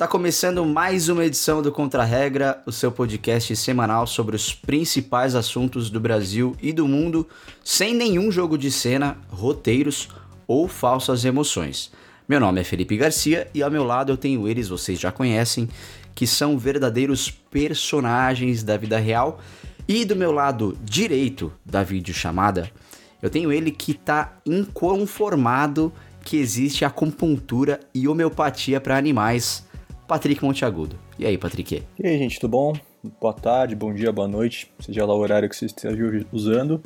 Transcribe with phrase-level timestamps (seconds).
[0.00, 5.34] Tá começando mais uma edição do Contra Regra, o seu podcast semanal sobre os principais
[5.34, 7.28] assuntos do Brasil e do mundo,
[7.62, 10.08] sem nenhum jogo de cena, roteiros
[10.46, 11.92] ou falsas emoções.
[12.26, 15.68] Meu nome é Felipe Garcia e ao meu lado eu tenho eles, vocês já conhecem,
[16.14, 19.38] que são verdadeiros personagens da vida real.
[19.86, 22.70] E do meu lado direito da videochamada,
[23.20, 25.92] eu tenho ele que tá inconformado
[26.24, 29.68] que existe acupuntura e homeopatia para animais
[30.10, 30.98] Patrick Monteagudo.
[31.16, 31.84] E aí, Patrick?
[31.96, 32.72] E aí, gente, tudo bom?
[33.20, 36.82] Boa tarde, bom dia, boa noite, seja lá o horário que você esteja usando.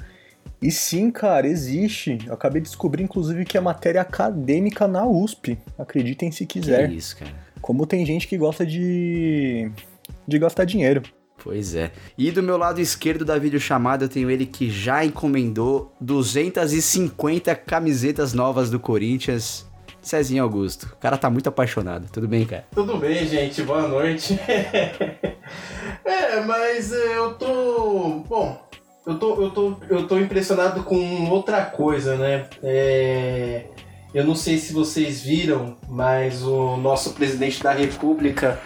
[0.60, 2.18] E sim, cara, existe.
[2.26, 5.56] Eu acabei de descobrir, inclusive, que é matéria acadêmica na USP.
[5.78, 6.86] Acreditem se quiser.
[6.90, 7.32] Que isso, cara.
[7.62, 9.70] Como tem gente que gosta de.
[10.28, 11.02] de gastar dinheiro.
[11.42, 11.92] Pois é.
[12.18, 18.34] E do meu lado esquerdo da videochamada eu tenho ele que já encomendou 250 camisetas
[18.34, 19.66] novas do Corinthians.
[20.08, 20.84] Cezinho Augusto.
[20.92, 22.08] O cara tá muito apaixonado.
[22.10, 22.64] Tudo bem, cara?
[22.74, 23.62] Tudo bem, gente.
[23.62, 24.38] Boa noite.
[26.04, 28.24] é, mas é, eu tô.
[28.28, 28.60] Bom,
[29.06, 32.46] eu tô, eu tô, eu tô impressionado com outra coisa, né?
[32.62, 33.66] É,
[34.14, 38.60] eu não sei se vocês viram, mas o nosso presidente da República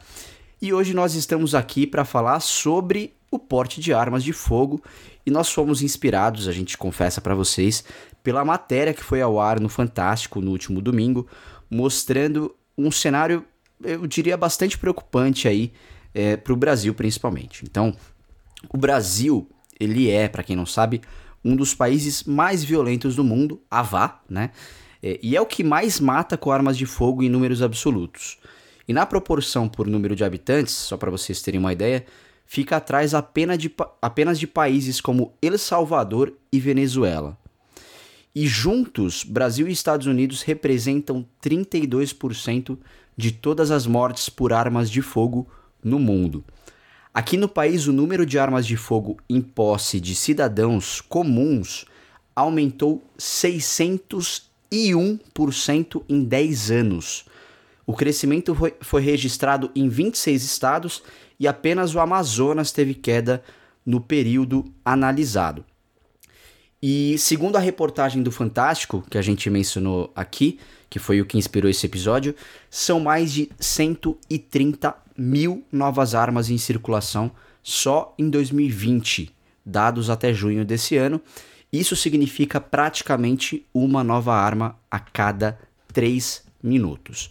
[0.63, 4.83] E hoje nós estamos aqui para falar sobre o porte de armas de fogo
[5.27, 7.85] e nós fomos inspirados, a gente confessa para vocês,
[8.23, 11.27] pela matéria que foi ao ar no Fantástico no último domingo,
[11.69, 13.45] mostrando um cenário
[13.83, 15.73] eu diria, bastante preocupante aí
[16.15, 17.65] é, para o Brasil, principalmente.
[17.65, 17.95] Então,
[18.69, 19.49] o Brasil,
[19.79, 21.01] ele é, para quem não sabe,
[21.45, 24.51] um dos países mais violentos do mundo, a vá, né?
[25.03, 28.39] É, e é o que mais mata com armas de fogo em números absolutos.
[28.89, 32.05] E na proporção por número de habitantes, só para vocês terem uma ideia,
[32.45, 37.37] fica atrás apenas de, apenas de países como El Salvador e Venezuela.
[38.35, 42.79] E juntos, Brasil e Estados Unidos representam 32%
[43.17, 45.49] de todas as mortes por armas de fogo
[45.83, 46.45] no mundo.
[47.15, 51.87] Aqui no país, o número de armas de fogo em posse de cidadãos comuns
[52.35, 57.25] aumentou 601% em 10 anos.
[57.87, 61.03] O crescimento foi, registrado em 26 estados
[61.41, 63.43] e apenas o Amazonas teve queda
[63.85, 65.65] no período analisado.
[66.83, 71.39] E segundo a reportagem do Fantástico, que a gente mencionou aqui, que foi o que
[71.39, 72.35] inspirou esse episódio,
[72.71, 77.31] são mais de 130 mil novas armas em circulação
[77.63, 81.21] só em 2020, dados até junho desse ano.
[81.73, 85.59] Isso significa praticamente uma nova arma a cada
[85.93, 87.31] 3 minutos.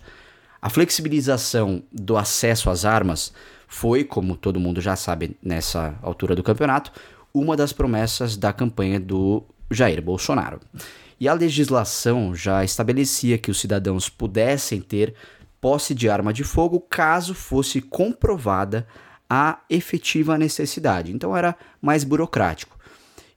[0.61, 3.31] A flexibilização do acesso às armas
[3.67, 6.91] foi, como todo mundo já sabe nessa altura do campeonato,
[7.33, 10.59] uma das promessas da campanha do Jair Bolsonaro.
[11.19, 15.15] E a legislação já estabelecia que os cidadãos pudessem ter
[15.61, 18.85] posse de arma de fogo caso fosse comprovada
[19.29, 21.11] a efetiva necessidade.
[21.11, 22.77] Então era mais burocrático.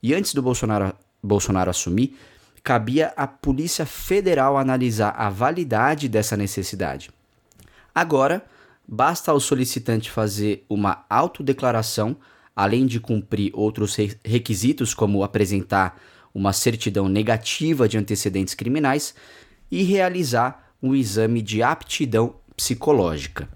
[0.03, 2.19] E antes do Bolsonaro, Bolsonaro assumir,
[2.63, 7.11] cabia à Polícia Federal analisar a validade dessa necessidade.
[7.95, 8.45] Agora,
[8.87, 12.17] basta ao solicitante fazer uma autodeclaração,
[12.55, 15.99] além de cumprir outros requisitos, como apresentar
[16.39, 19.13] uma certidão negativa de antecedentes criminais
[19.71, 23.49] e realizar um exame de aptidão psicológica.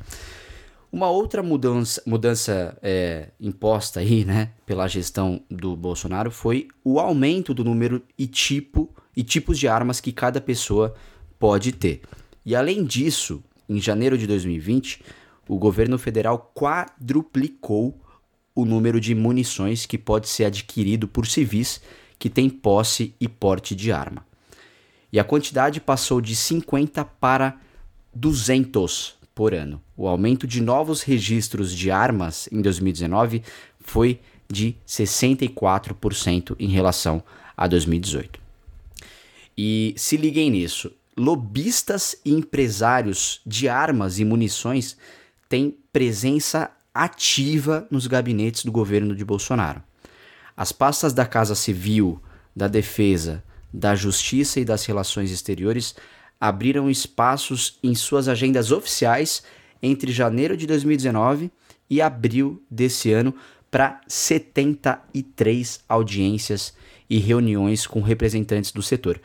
[0.90, 7.54] Uma outra mudança, mudança é, imposta aí, né, pela gestão do Bolsonaro foi o aumento
[7.54, 10.94] do número e tipo e tipos de armas que cada pessoa
[11.38, 12.02] pode ter.
[12.44, 15.02] E além disso, em janeiro de 2020,
[15.48, 17.98] o governo federal quadruplicou
[18.54, 21.80] o número de munições que pode ser adquirido por civis
[22.22, 24.24] que tem posse e porte de arma.
[25.12, 27.58] E a quantidade passou de 50 para
[28.14, 29.82] 200 por ano.
[29.96, 33.42] O aumento de novos registros de armas em 2019
[33.80, 37.24] foi de 64% em relação
[37.56, 38.38] a 2018.
[39.58, 44.96] E se liguem nisso: lobistas e empresários de armas e munições
[45.48, 49.82] têm presença ativa nos gabinetes do governo de Bolsonaro.
[50.56, 52.20] As pastas da Casa Civil,
[52.54, 55.94] da Defesa, da Justiça e das Relações Exteriores
[56.40, 59.42] abriram espaços em suas agendas oficiais
[59.82, 61.50] entre janeiro de 2019
[61.88, 63.34] e abril desse ano
[63.70, 66.74] para 73 audiências
[67.08, 69.20] e reuniões com representantes do setor.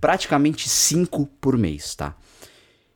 [0.00, 2.14] Praticamente cinco por mês, tá?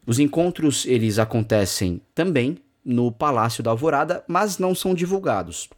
[0.06, 5.70] Os encontros eles acontecem também no Palácio da Alvorada, mas não são divulgados.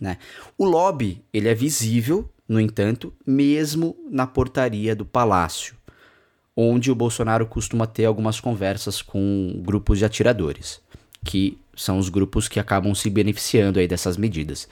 [0.00, 0.18] Né?
[0.56, 5.76] O lobby ele é visível, no entanto, mesmo na portaria do palácio,
[6.56, 10.80] onde o Bolsonaro costuma ter algumas conversas com grupos de atiradores,
[11.24, 14.68] que são os grupos que acabam se beneficiando aí dessas medidas.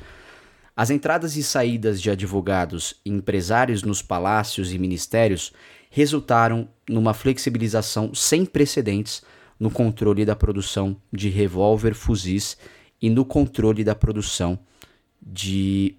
[0.75, 5.53] As entradas e saídas de advogados e empresários nos palácios e ministérios
[5.91, 9.23] resultaram numa flexibilização sem precedentes
[9.59, 12.59] no controle da produção de revólver fuzis
[13.01, 14.76] e no controle da produção de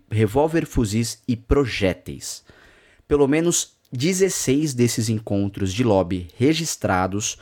[0.09, 2.43] revólver fuzis e projéteis.
[3.07, 7.37] Pelo menos 16 desses encontros de lobby registrados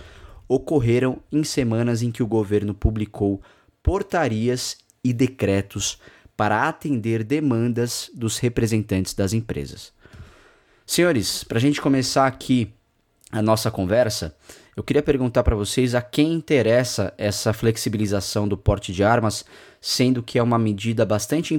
[0.48, 3.42] ocorreram em semanas em que o governo publicou
[3.81, 6.00] portarias e decretos
[6.38, 9.94] para atender demandas dos representantes das empresas.
[10.86, 12.72] Senhores, para a gente começar aqui
[13.31, 14.36] a nossa conversa,
[14.75, 19.45] eu queria perguntar para vocês a quem interessa essa flexibilização do porte de armas,
[19.80, 21.57] sendo que é uma medida bastante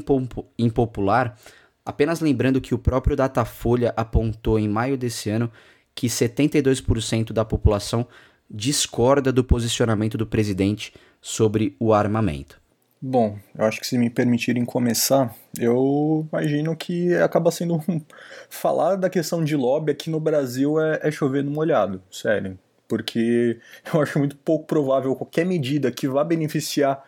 [0.59, 1.35] impopular.
[1.83, 5.51] Apenas lembrando que o próprio Datafolha apontou em maio desse ano
[5.95, 8.07] que 72% da população
[8.51, 12.61] discorda do posicionamento do presidente sobre o armamento.
[13.01, 18.01] Bom, eu acho que se me permitirem começar, eu imagino que acaba sendo um...
[18.51, 23.59] falar da questão de lobby aqui no Brasil é, é chover no molhado, sério porque
[23.93, 27.03] eu acho muito pouco provável qualquer medida que vá beneficiar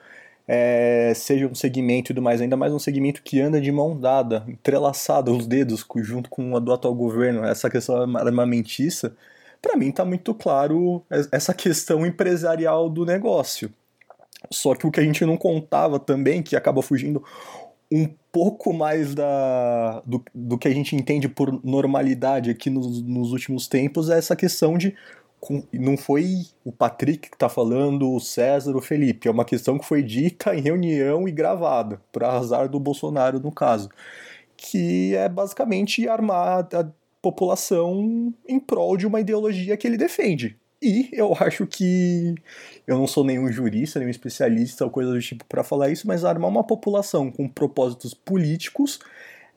[0.49, 3.99] é, seja um segmento e tudo mais, ainda mais um segmento que anda de mão
[3.99, 9.15] dada, entrelaçado os dedos junto com a do atual governo, essa questão armamentista,
[9.61, 13.71] para mim está muito claro essa questão empresarial do negócio.
[14.51, 17.23] Só que o que a gente não contava também, que acaba fugindo
[17.91, 23.33] um pouco mais da, do, do que a gente entende por normalidade aqui nos, nos
[23.33, 24.95] últimos tempos, é essa questão de
[25.73, 29.29] não foi o Patrick que está falando, o César, o Felipe.
[29.29, 33.53] É uma questão que foi dita em reunião e gravada, para azar do Bolsonaro, no
[33.53, 33.89] caso.
[34.57, 36.89] Que é basicamente armar a
[37.23, 40.57] população em prol de uma ideologia que ele defende.
[40.81, 42.35] E eu acho que
[42.87, 46.25] eu não sou nenhum jurista, nenhum especialista ou coisa do tipo para falar isso, mas
[46.25, 48.99] armar uma população com propósitos políticos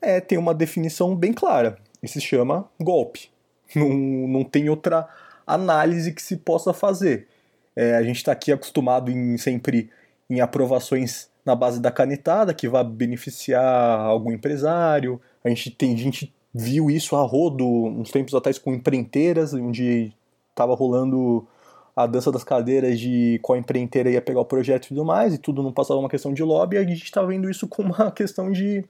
[0.02, 1.78] é, tem uma definição bem clara.
[2.02, 3.30] E se chama golpe.
[3.76, 5.08] Não, não tem outra
[5.54, 7.28] análise que se possa fazer.
[7.76, 9.90] É, a gente está aqui acostumado em sempre
[10.30, 15.20] em aprovações na base da canetada, que vai beneficiar algum empresário.
[15.44, 20.14] A gente tem gente viu isso a rodo uns tempos atrás com empreiteiras, onde
[20.50, 21.48] estava rolando
[21.96, 25.38] a dança das cadeiras de qual empreiteira ia pegar o projeto e tudo mais, e
[25.38, 28.52] tudo não passava uma questão de lobby, a gente está vendo isso com uma questão
[28.52, 28.84] de,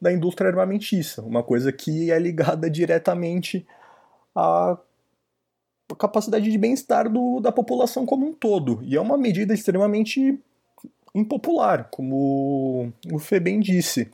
[0.00, 3.66] da indústria armamentista, uma coisa que é ligada diretamente
[4.34, 4.76] a
[5.96, 7.06] capacidade de bem-estar
[7.40, 8.80] da população como um todo.
[8.82, 10.38] E é uma medida extremamente
[11.14, 14.10] impopular, como o Fê bem disse.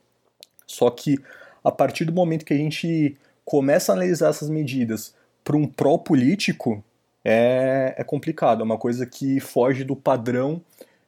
[0.66, 1.18] Só que
[1.62, 6.82] a partir do momento que a gente começa a analisar essas medidas para um pró-político,
[7.24, 8.60] é, é complicado.
[8.60, 10.60] É uma coisa que foge do padrão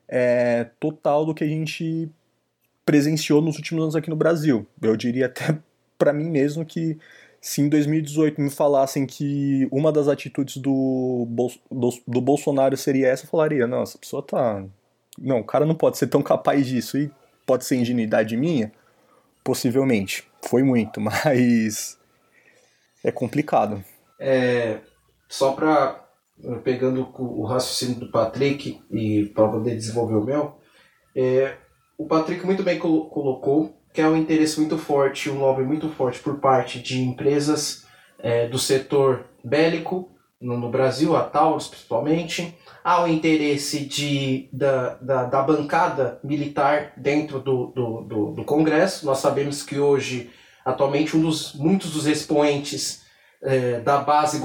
[0.08, 2.08] é, total do que a gente
[2.84, 4.66] presenciou nos últimos anos aqui no Brasil.
[4.80, 5.58] Eu diria até
[5.98, 6.98] para mim mesmo que
[7.46, 11.28] se em 2018 me falassem que uma das atitudes do,
[11.70, 14.64] do, do, Bolsonaro seria essa, eu falaria, não, essa pessoa tá.
[15.16, 16.98] Não, o cara não pode ser tão capaz disso.
[16.98, 17.08] E
[17.46, 18.72] pode ser ingenuidade minha?
[19.44, 20.28] Possivelmente.
[20.42, 21.96] Foi muito, mas.
[23.04, 23.82] É complicado.
[24.18, 24.80] É,
[25.28, 26.04] só pra.
[26.64, 30.58] Pegando o raciocínio do Patrick e para poder desenvolver o meu,
[31.14, 31.54] é,
[31.96, 36.18] o Patrick muito bem colocou que é um interesse muito forte, um lobby muito forte
[36.18, 37.86] por parte de empresas
[38.18, 42.54] é, do setor bélico no, no, Brasil, a Taurus principalmente.
[42.84, 49.06] Há o interesse de, da, da, da bancada militar dentro do, do, do, do, Congresso.
[49.06, 50.30] Nós sabemos que hoje,
[50.62, 53.02] atualmente, um dos, muitos dos expoentes
[53.42, 54.42] é, da base,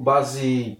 [0.00, 0.78] base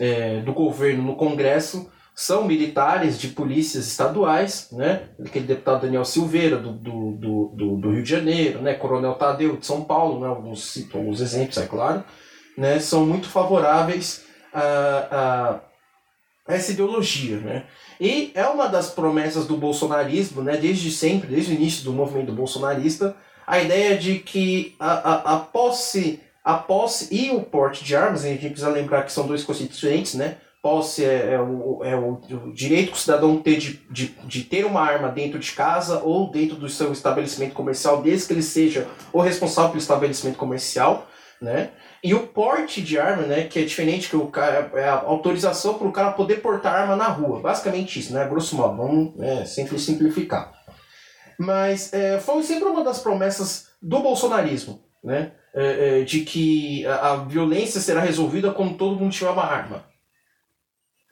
[0.00, 5.10] é, do governo no Congresso são militares de polícias estaduais, né?
[5.22, 8.72] Aquele deputado Daniel Silveira, do, do, do, do, Rio de Janeiro, né?
[8.72, 10.26] Coronel Tadeu, de São Paulo, né?
[10.26, 12.02] Alguns, alguns exemplos, é claro.
[12.56, 15.60] né, são muito favoráveis a,
[16.48, 17.36] a essa ideologia.
[17.36, 17.66] Né?
[18.00, 22.32] E é uma das promessas do bolsonarismo, né, desde sempre, desde o início do movimento
[22.32, 23.14] bolsonarista,
[23.46, 28.24] a ideia de que a, a, a posse a posse e o porte de armas,
[28.24, 30.36] a gente precisa lembrar que são dois conceitos diferentes, né?
[30.66, 34.42] Posse é, é, o, é o, o, direito que o cidadão tem de, de, de,
[34.42, 38.42] ter uma arma dentro de casa ou dentro do seu estabelecimento comercial, desde que ele
[38.42, 41.06] seja o responsável pelo estabelecimento comercial,
[41.40, 41.70] né?
[42.02, 45.74] E o porte de arma, né, que é diferente que o cara, é a autorização
[45.74, 47.38] para o cara poder portar arma na rua.
[47.38, 48.26] Basicamente isso, né?
[48.28, 50.52] Grosso modo, vamos é, sempre simplificar.
[51.38, 55.30] Mas é, foi sempre uma das promessas do bolsonarismo, né?
[55.54, 59.85] É, é, de que a, a, violência será resolvida quando todo mundo tiver uma arma.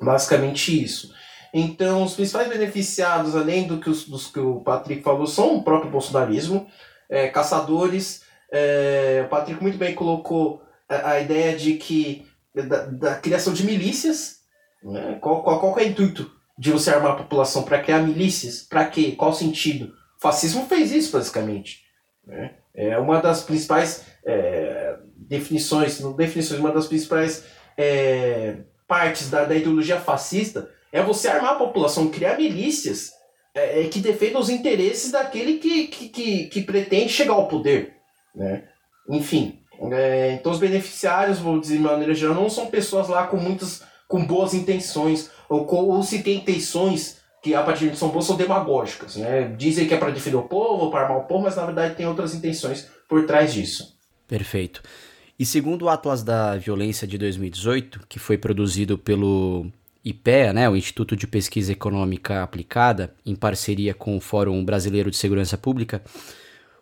[0.01, 1.13] Basicamente isso.
[1.53, 5.63] Então, os principais beneficiados, além do que os, dos que o Patrick falou, são o
[5.63, 6.67] próprio bolsonarismo,
[7.09, 8.25] é, caçadores.
[8.53, 13.65] É, o Patrick muito bem colocou a, a ideia de que da, da, criação de
[13.65, 14.41] milícias.
[14.83, 15.17] Né?
[15.21, 17.63] Qual, qual, qual é o intuito de você armar a população?
[17.63, 18.63] Para criar milícias?
[18.63, 19.13] Para quê?
[19.13, 19.95] Qual sentido?
[20.19, 21.85] O fascismo fez isso, basicamente.
[22.27, 22.55] Né?
[22.75, 27.45] É uma das principais é, definições, não definições, uma das principais
[27.77, 33.11] é, partes da, da ideologia fascista é você armar a população, criar milícias
[33.55, 37.95] é, é, que defendam os interesses daquele que, que, que, que, pretende chegar ao poder.
[38.35, 38.65] Né?
[39.09, 39.61] Enfim,
[39.93, 43.83] é, então os beneficiários, vou dizer de maneira geral, não são pessoas lá com muitas
[44.07, 48.23] com boas intenções, ou, com, ou se tem intenções que a partir de São Paulo
[48.23, 49.17] são demagógicas.
[49.17, 49.55] Né?
[49.57, 52.07] Dizem que é para defender o povo, para armar o povo, mas na verdade tem
[52.07, 53.99] outras intenções por trás disso.
[54.27, 54.83] Perfeito.
[55.37, 59.67] E segundo o Atlas da Violência de 2018, que foi produzido pelo
[60.05, 65.17] IPEA, né, o Instituto de Pesquisa Econômica Aplicada, em parceria com o Fórum Brasileiro de
[65.17, 66.03] Segurança Pública,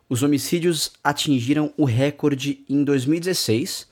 [0.06, 3.88] os homicídios atingiram o recorde em 2016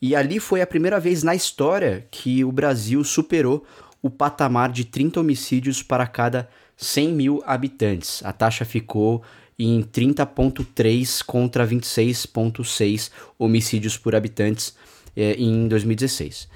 [0.00, 3.66] e ali foi a primeira vez na história que o Brasil superou
[4.00, 8.22] o patamar de 30 homicídios para cada 100 mil habitantes.
[8.24, 9.24] A taxa ficou
[9.58, 14.74] em 30,3 contra 26,6 homicídios por habitantes
[15.16, 16.48] é, em 2016.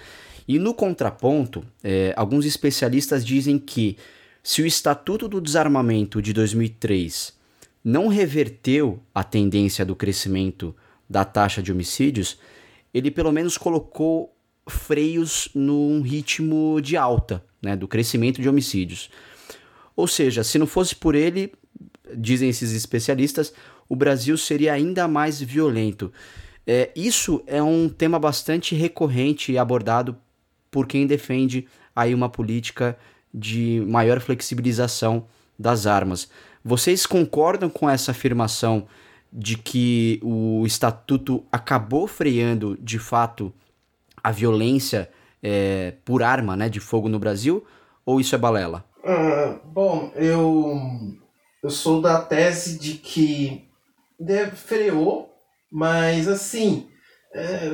[0.46, 3.96] E no contraponto, é, alguns especialistas dizem que
[4.42, 7.36] se o Estatuto do Desarmamento de 2003
[7.84, 10.74] não reverteu a tendência do crescimento
[11.08, 12.38] da taxa de homicídios,
[12.92, 14.34] ele pelo menos colocou
[14.68, 19.10] freios num ritmo de alta, né, do crescimento de homicídios.
[19.96, 21.52] Ou seja, se não fosse por ele,
[22.16, 23.52] dizem esses especialistas,
[23.88, 26.12] o Brasil seria ainda mais violento.
[26.66, 30.16] É, isso é um tema bastante recorrente e abordado
[30.70, 32.96] por quem defende aí uma política
[33.32, 35.26] de maior flexibilização
[35.58, 36.28] das armas.
[36.64, 38.86] Vocês concordam com essa afirmação
[39.32, 43.52] de que o estatuto acabou freando de fato
[44.22, 45.10] a violência
[45.42, 47.64] é, por arma né, de fogo no Brasil?
[48.04, 48.84] Ou isso é balela?
[49.04, 51.16] Uh, bom, eu,
[51.62, 53.68] eu sou da tese de que
[54.54, 55.34] freou,
[55.70, 56.88] mas assim,
[57.34, 57.70] é,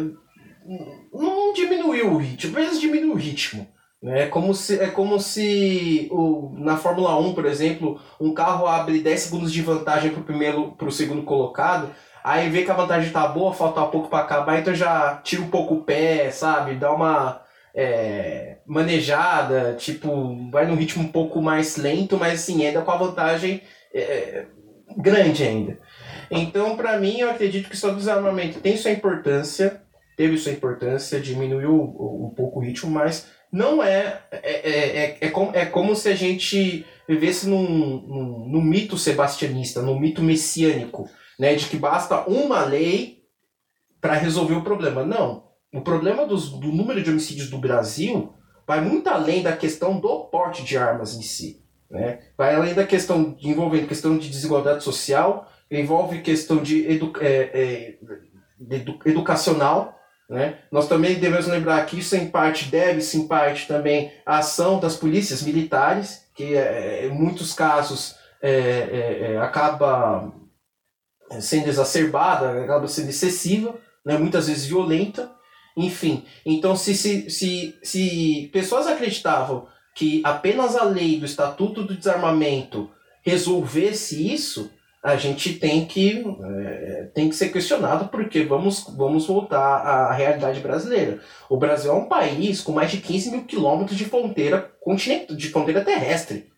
[1.12, 3.66] não diminuiu o ritmo, apenas diminuiu o ritmo.
[4.02, 4.24] Né?
[4.24, 9.00] É como se, é como se o, na Fórmula 1, por exemplo, um carro abre
[9.00, 11.90] 10 segundos de vantagem para o primeiro segundo colocado,
[12.24, 15.50] Aí vê que a vantagem tá boa, falta pouco para acabar, então já tira um
[15.50, 16.74] pouco o pé, sabe?
[16.74, 17.42] Dá uma
[17.74, 22.96] é, manejada, tipo, vai num ritmo um pouco mais lento, mas assim, ainda com a
[22.96, 23.60] vantagem
[23.94, 24.46] é,
[24.96, 25.78] grande ainda.
[26.30, 29.82] Então, para mim, eu acredito que o do desarmamento tem sua importância,
[30.16, 34.22] teve sua importância, diminuiu um pouco o ritmo, mas não é.
[34.30, 38.96] É, é, é, é, como, é como se a gente vivesse num, num, num mito
[38.96, 41.08] sebastianista, num mito messiânico
[41.38, 43.24] né, de que basta uma lei
[44.00, 45.04] para resolver o problema.
[45.04, 45.44] Não.
[45.72, 48.32] O problema dos, do número de homicídios do Brasil
[48.66, 51.63] vai muito além da questão do porte de armas em si.
[51.90, 52.20] Né?
[52.36, 58.74] Vai além da questão envolvendo questão de desigualdade social, envolve questão de, edu, é, é,
[58.74, 59.98] edu, educacional.
[60.28, 60.58] Né?
[60.70, 65.42] Nós também devemos lembrar que isso em parte deve-se parte também à ação das polícias
[65.42, 70.32] militares, que é, em muitos casos é, é, é acaba
[71.40, 73.74] sendo exacerbada, acaba sendo excessiva,
[74.04, 75.30] né, muitas vezes violenta,
[75.76, 76.24] enfim.
[76.44, 82.90] Então, se, se, se, se pessoas acreditavam que apenas a lei do Estatuto do Desarmamento
[83.22, 84.70] resolvesse isso,
[85.02, 90.60] a gente tem que, é, tem que ser questionado porque vamos, vamos voltar à realidade
[90.60, 91.20] brasileira.
[91.48, 95.48] O Brasil é um país com mais de 15 mil quilômetros de fronteira continental, de
[95.48, 96.52] fronteira terrestre.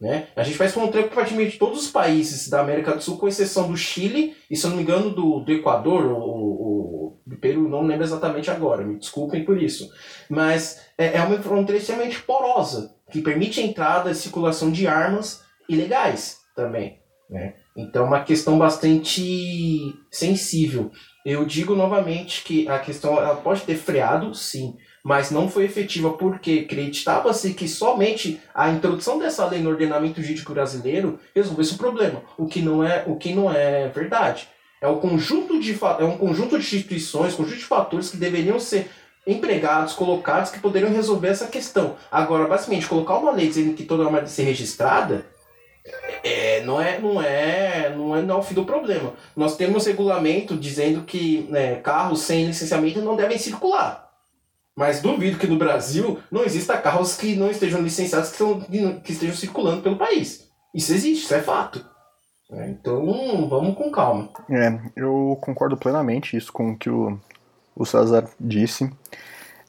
[0.00, 0.28] Né?
[0.36, 3.68] A gente faz fronteira com praticamente todos os países da América do Sul, com exceção
[3.68, 7.82] do Chile e, se eu não me engano, do, do Equador, ou, ou Peru, não
[7.82, 9.88] lembro exatamente agora, me desculpem por isso.
[10.28, 15.42] Mas é, é uma fronteira extremamente porosa, que permite a entrada e circulação de armas
[15.68, 16.98] ilegais também.
[17.30, 17.54] Né?
[17.76, 20.90] Então, uma questão bastante sensível.
[21.24, 26.10] Eu digo novamente que a questão ela pode ter freado, sim, mas não foi efetiva
[26.14, 32.22] porque acreditava-se que somente a introdução dessa lei no ordenamento jurídico brasileiro resolvesse o problema,
[32.36, 34.48] o que não é, o que não é verdade.
[34.80, 38.90] É, o conjunto de, é um conjunto de instituições, conjunto de fatores que deveriam ser
[39.28, 41.96] empregados, colocados, que poderiam resolver essa questão.
[42.10, 45.26] Agora, basicamente, colocar uma lei dizendo que toda arma deve ser registrada,
[46.24, 49.12] é, não, é, não, é, não é não é o fim do problema.
[49.36, 54.08] Nós temos regulamento dizendo que né, carros sem licenciamento não devem circular.
[54.74, 59.12] Mas duvido que no Brasil não exista carros que não estejam licenciados que, são, que
[59.12, 60.48] estejam circulando pelo país.
[60.74, 61.84] Isso existe, isso é fato.
[62.50, 64.30] É, então vamos com calma.
[64.48, 67.20] É, eu concordo plenamente isso com o que o,
[67.78, 68.90] o César disse.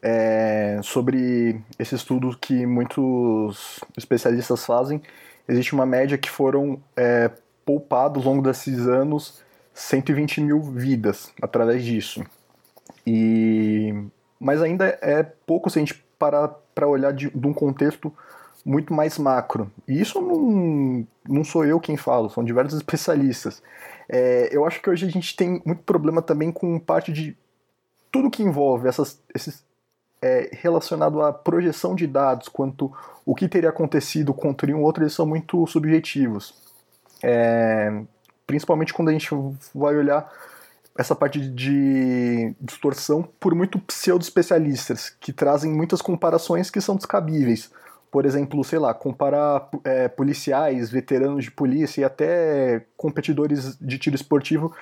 [0.02, 5.02] É, sobre esse estudo que muitos especialistas fazem,
[5.48, 7.30] existe uma média que foram é,
[7.66, 9.42] poupados ao longo desses anos
[9.74, 12.24] 120 mil vidas através disso.
[13.06, 13.94] E
[14.40, 18.14] mas ainda é pouco se a gente parar para olhar de, de, um contexto
[18.66, 19.70] muito mais macro.
[19.86, 23.62] E isso não, não sou eu quem falo, são diversos especialistas.
[24.08, 27.36] É, eu acho que hoje a gente tem muito problema também com parte de
[28.12, 29.64] tudo que envolve essas, esses
[30.22, 32.92] é, relacionado à projeção de dados, quanto
[33.26, 36.54] o que teria acontecido contra um outro, eles são muito subjetivos.
[37.24, 38.02] É,
[38.46, 39.30] principalmente quando a gente
[39.74, 40.32] vai olhar
[40.98, 47.72] essa parte de distorção por muito pseudo-especialistas, que trazem muitas comparações que são descabíveis.
[48.12, 54.16] Por exemplo, sei lá, comparar é, policiais, veteranos de polícia e até competidores de tiro
[54.16, 54.76] esportivo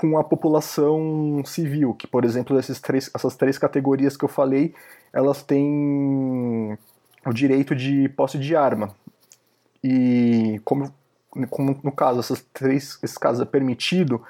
[0.00, 4.74] com a população civil, que, por exemplo, esses três, essas três categorias que eu falei,
[5.12, 6.78] elas têm
[7.26, 8.94] o direito de posse de arma.
[9.84, 10.90] E como,
[11.50, 14.22] como no caso, essas três, esses casos é permitido,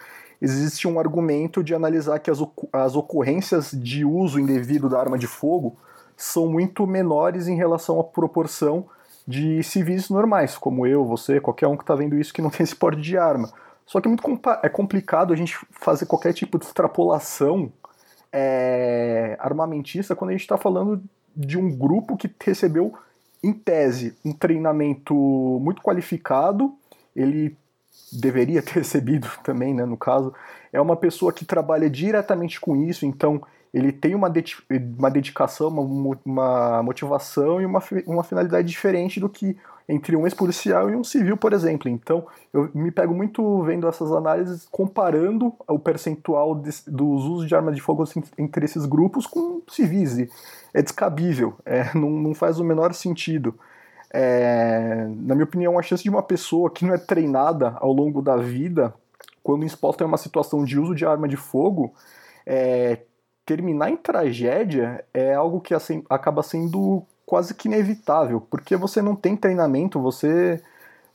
[0.42, 2.42] existe um argumento de analisar que as,
[2.72, 5.76] as ocorrências de uso indevido da arma de fogo
[6.16, 8.86] são muito menores em relação à proporção
[9.24, 12.64] de civis normais, como eu, você, qualquer um que está vendo isso que não tem
[12.64, 13.52] esse porte de arma.
[13.90, 17.72] Só que é muito é complicado a gente fazer qualquer tipo de extrapolação
[18.32, 21.02] é, armamentista quando a gente está falando
[21.36, 22.94] de um grupo que recebeu,
[23.42, 25.12] em tese, um treinamento
[25.60, 26.72] muito qualificado,
[27.16, 27.56] ele
[28.12, 30.32] deveria ter recebido também, né, no caso,
[30.72, 33.42] é uma pessoa que trabalha diretamente com isso, então
[33.72, 34.56] ele tem uma, de
[34.98, 39.56] uma dedicação, uma, uma motivação e uma, uma finalidade diferente do que
[39.88, 41.88] entre um ex-policial e um civil, por exemplo.
[41.88, 47.54] Então, eu me pego muito vendo essas análises comparando o percentual de, dos usos de
[47.54, 48.04] armas de fogo
[48.38, 50.28] entre esses grupos com civis.
[50.72, 53.54] É descabível, é, não, não faz o menor sentido.
[54.12, 58.20] É, na minha opinião, a chance de uma pessoa que não é treinada ao longo
[58.22, 58.94] da vida,
[59.42, 61.92] quando exposta a uma situação de uso de arma de fogo,
[62.46, 62.98] é,
[63.50, 69.16] terminar em tragédia é algo que assim, acaba sendo quase que inevitável, porque você não
[69.16, 70.62] tem treinamento, você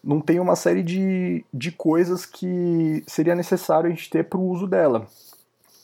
[0.03, 4.49] não tem uma série de, de coisas que seria necessário a gente ter para o
[4.49, 5.07] uso dela.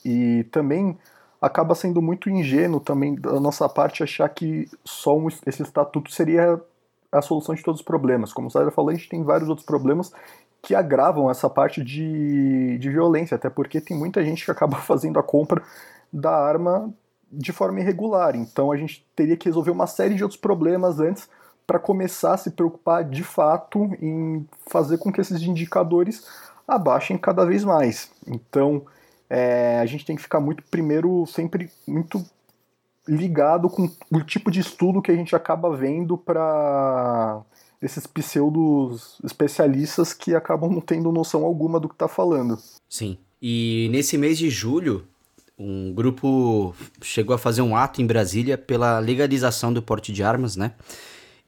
[0.04, 0.98] E também
[1.42, 6.60] acaba sendo muito ingênuo também da nossa parte achar que só um, esse estatuto seria
[7.10, 8.34] a solução de todos os problemas.
[8.34, 10.12] Como o César falou, a gente tem vários outros problemas
[10.62, 15.18] que agravam essa parte de, de violência, até porque tem muita gente que acaba fazendo
[15.18, 15.64] a compra
[16.12, 16.94] da arma
[17.32, 18.36] de forma irregular.
[18.36, 21.30] Então a gente teria que resolver uma série de outros problemas antes
[21.66, 26.26] para começar a se preocupar de fato em fazer com que esses indicadores
[26.68, 28.12] abaixem cada vez mais.
[28.28, 28.84] Então
[29.30, 32.26] é, a gente tem que ficar muito, primeiro, sempre muito
[33.08, 37.42] ligado com o tipo de estudo que a gente acaba vendo para
[37.82, 42.60] esses pseudos especialistas que acabam não tendo noção alguma do que está falando.
[42.88, 43.18] Sim.
[43.42, 45.08] E nesse mês de julho,
[45.62, 50.56] um grupo chegou a fazer um ato em Brasília pela legalização do porte de armas,
[50.56, 50.74] né?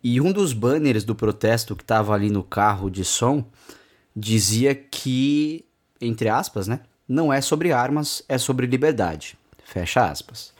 [0.03, 3.43] E um dos banners do protesto que estava ali no carro de som
[4.15, 5.65] dizia que,
[5.99, 6.81] entre aspas, né?
[7.07, 9.35] Não é sobre armas, é sobre liberdade.
[9.63, 10.53] Fecha aspas.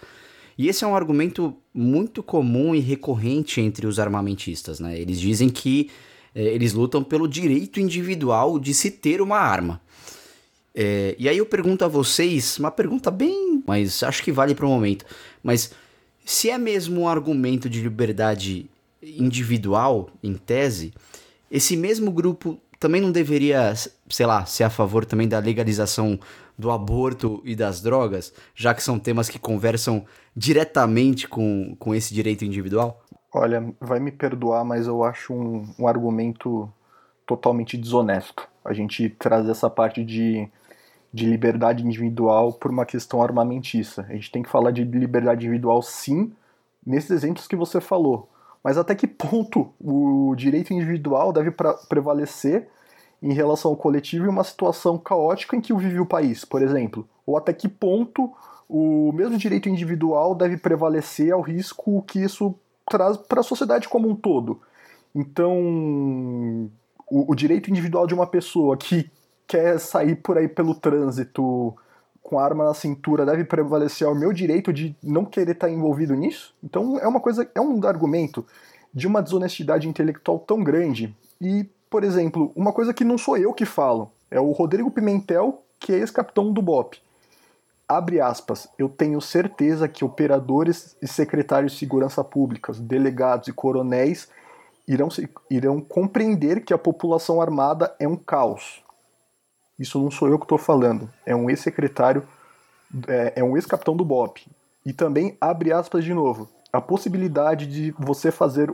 [0.58, 4.98] E esse é um argumento muito comum e recorrente entre os armamentistas, né?
[4.98, 5.90] Eles dizem que
[6.34, 9.80] é, eles lutam pelo direito individual de se ter uma arma.
[10.76, 14.66] É, e aí eu pergunto a vocês, uma pergunta bem, mas acho que vale para
[14.66, 15.06] o momento.
[15.44, 15.72] Mas
[16.26, 18.70] se é mesmo um argumento de liberdade
[19.02, 20.94] individual, em tese,
[21.52, 23.74] esse mesmo grupo também não deveria,
[24.10, 26.20] sei lá, ser a favor também da legalização
[26.58, 30.06] do aborto e das drogas, já que são temas que conversam
[30.36, 33.02] diretamente com, com esse direito individual?
[33.34, 36.72] Olha, vai me perdoar, mas eu acho um, um argumento
[37.26, 38.48] totalmente desonesto.
[38.64, 40.48] A gente traz essa parte de,
[41.14, 44.06] de liberdade individual por uma questão armamentista.
[44.10, 46.32] A gente tem que falar de liberdade individual, sim,
[46.86, 48.30] nesses exemplos que você falou.
[48.64, 51.52] Mas até que ponto o direito individual deve
[51.88, 52.68] prevalecer
[53.22, 57.08] em relação ao coletivo em uma situação caótica em que vive o país, por exemplo?
[57.26, 58.34] Ou até que ponto
[58.68, 62.56] o mesmo direito individual deve prevalecer ao risco que isso
[62.90, 64.62] traz para a sociedade como um todo.
[65.14, 66.70] Então,
[67.08, 69.10] o, o, direito individual de uma pessoa que
[69.48, 71.76] quer sair por aí pelo trânsito
[72.22, 76.16] com a arma na cintura deve prevalecer ao meu direito de não querer estar envolvido
[76.16, 76.56] nisso?
[76.64, 78.46] Então, é uma coisa, é um argumento
[78.94, 81.16] de uma desonestidade intelectual tão grande.
[81.42, 85.62] E, por exemplo, uma coisa que não sou eu que falo, é o Rodrigo Pimentel,
[85.80, 86.98] que é ex-capitão do BOP
[87.88, 94.28] abre aspas, eu tenho certeza que operadores e secretários de segurança pública, delegados e coronéis
[94.88, 95.10] irão,
[95.50, 98.84] irão compreender que a população armada é um caos.
[99.78, 102.24] Isso não sou eu que estou falando, é um ex-secretário,
[103.08, 104.48] é, é um ex-capitão do BOP.
[104.86, 108.74] E também abre aspas de novo, a possibilidade de você fazer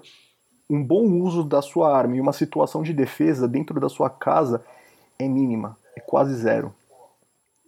[0.69, 4.63] um bom uso da sua arma em uma situação de defesa dentro da sua casa
[5.17, 6.73] é mínima, é quase zero.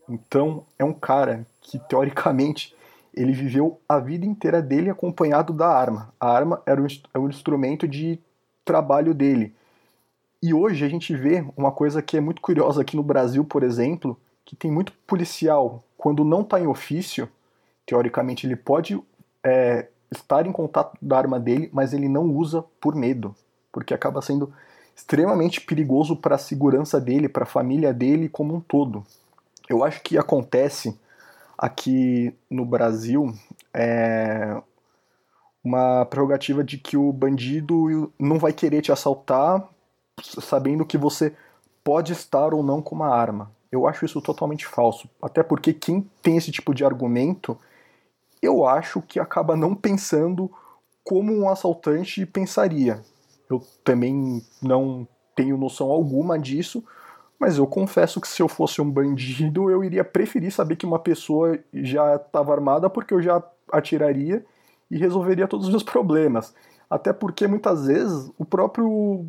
[0.08, 2.76] Então, é um cara que, teoricamente,
[3.14, 6.14] ele viveu a vida inteira dele acompanhado da arma.
[6.20, 8.20] A arma era um, é um instrumento de
[8.64, 9.54] trabalho dele.
[10.42, 13.62] E hoje a gente vê uma coisa que é muito curiosa aqui no Brasil, por
[13.62, 17.30] exemplo, que tem muito policial, quando não está em ofício,
[17.86, 19.00] teoricamente ele pode
[19.44, 23.36] é, estar em contato da arma dele, mas ele não usa por medo,
[23.72, 24.52] porque acaba sendo
[24.96, 29.04] extremamente perigoso para a segurança dele, para a família dele como um todo.
[29.70, 31.00] Eu acho que acontece
[31.56, 33.32] aqui no Brasil
[33.74, 34.60] é
[35.64, 39.70] uma prerrogativa de que o bandido não vai querer te assaltar
[40.20, 41.36] sabendo que você
[41.84, 43.52] pode estar ou não com uma arma.
[43.72, 45.10] Eu acho isso totalmente falso.
[45.22, 47.58] Até porque quem tem esse tipo de argumento,
[48.42, 50.52] eu acho que acaba não pensando
[51.04, 53.02] como um assaltante pensaria.
[53.50, 56.84] Eu também não tenho noção alguma disso,
[57.40, 61.00] mas eu confesso que se eu fosse um bandido, eu iria preferir saber que uma
[61.00, 64.46] pessoa já estava armada, porque eu já atiraria
[64.90, 66.54] e resolveria todos os meus problemas.
[66.90, 69.26] Até porque muitas vezes o próprio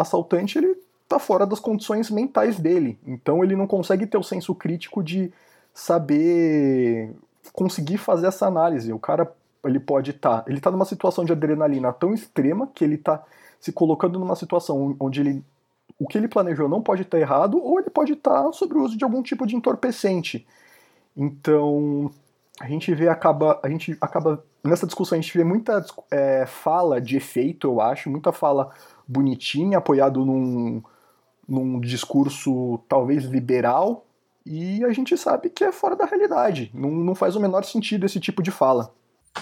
[0.00, 0.76] assaltante ele
[1.08, 2.98] tá fora das condições mentais dele.
[3.06, 5.32] Então ele não consegue ter o senso crítico de
[5.72, 7.14] saber
[7.52, 8.92] conseguir fazer essa análise.
[8.92, 9.30] O cara
[9.64, 13.24] ele pode estar, tá, ele tá numa situação de adrenalina tão extrema que ele tá
[13.58, 15.44] se colocando numa situação onde ele
[15.98, 18.96] o que ele planejou não pode estar errado, ou ele pode estar sobre o uso
[18.96, 20.46] de algum tipo de entorpecente.
[21.16, 22.10] Então,
[22.60, 27.00] a gente vê, acaba, a gente acaba, nessa discussão, a gente vê muita é, fala
[27.00, 28.72] de efeito, eu acho, muita fala
[29.06, 30.82] bonitinha, apoiado num,
[31.48, 34.06] num discurso talvez liberal,
[34.44, 36.70] e a gente sabe que é fora da realidade.
[36.74, 38.92] Não, não faz o menor sentido esse tipo de fala.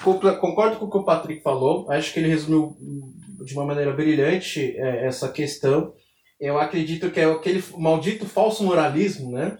[0.03, 2.77] Concordo com o que o Patrick falou, acho que ele resumiu
[3.45, 5.93] de uma maneira brilhante é, essa questão
[6.39, 9.57] eu acredito que é aquele maldito falso moralismo, né?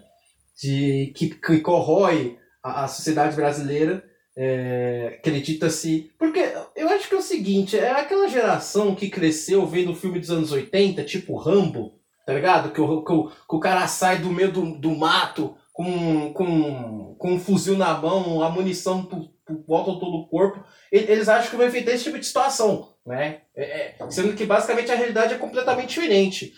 [0.61, 2.39] De, que, que corrói
[2.85, 4.05] a, sociedade brasileira.
[4.37, 6.11] É, Acredita-se.
[6.19, 6.41] Porque
[6.75, 10.53] eu acho que é o seguinte: é aquela geração que cresceu vendo filme dos anos
[10.53, 12.73] 80, tipo Rambo, tá ligado?
[12.73, 17.15] Que o, que o, que o cara sai do meio do, do mato com, com,
[17.19, 20.65] com um fuzil na mão, a munição por, por volta todo o corpo.
[20.91, 23.43] Eles acham que vai enfrentar esse tipo de situação, né?
[23.55, 26.53] É, é, sendo que basicamente a realidade é completamente diferente.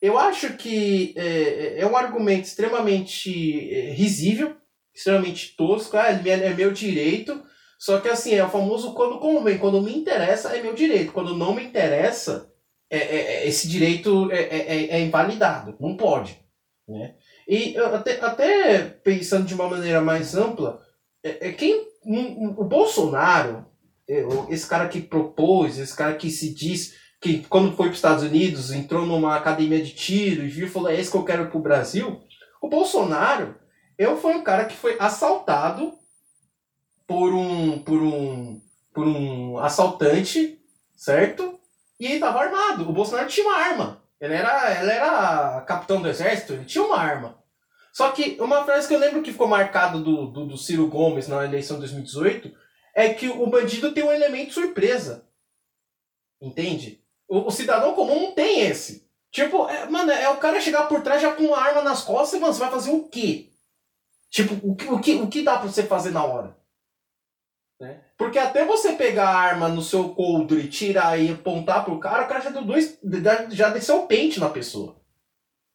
[0.00, 4.56] Eu acho que é, é, é um argumento extremamente é, risível,
[4.94, 5.96] extremamente tosco.
[5.96, 7.42] Ah, é meu direito.
[7.78, 9.58] Só que assim, é o famoso quando convém.
[9.58, 11.12] Quando me interessa, é meu direito.
[11.12, 12.50] Quando não me interessa,
[12.90, 15.76] é, é, é esse direito é, é, é, invalidado.
[15.80, 16.38] Não pode.
[16.88, 17.14] Né?
[17.48, 20.80] E até, até pensando de uma maneira mais ampla,
[21.22, 23.64] é, quem o Bolsonaro,
[24.50, 28.22] esse cara que propôs, esse cara que se diz que quando foi para os Estados
[28.22, 31.46] Unidos, entrou numa academia de tiro e viu e falou, é esse que eu quero
[31.46, 32.20] para o Brasil.
[32.60, 33.54] O Bolsonaro,
[33.98, 35.96] eu fui um cara que foi assaltado
[37.06, 38.60] por um, por um,
[38.92, 40.60] por um assaltante,
[40.96, 41.58] certo?
[41.98, 42.88] E ele estava armado.
[42.88, 44.02] O Bolsonaro tinha uma arma.
[44.20, 47.38] Ele era, ele era capitão do exército, ele tinha uma arma.
[47.92, 51.28] Só que uma frase que eu lembro que ficou marcado do, do, do Ciro Gomes
[51.28, 52.52] na eleição de 2018
[52.94, 55.26] é que o bandido tem um elemento surpresa.
[56.40, 57.00] Entende?
[57.28, 59.08] O, o cidadão comum não tem esse.
[59.30, 62.38] Tipo, é, mano, é o cara chegar por trás já com uma arma nas costas
[62.38, 63.50] e, mano, você vai fazer o quê?
[64.34, 66.56] Tipo, o que, o que, o que dá pra você fazer na hora?
[67.80, 68.00] Né?
[68.18, 72.28] Porque até você pegar a arma no seu coldre tirar e apontar pro cara, o
[72.28, 72.98] cara já deu dois.
[73.50, 75.00] já desceu o pente na pessoa.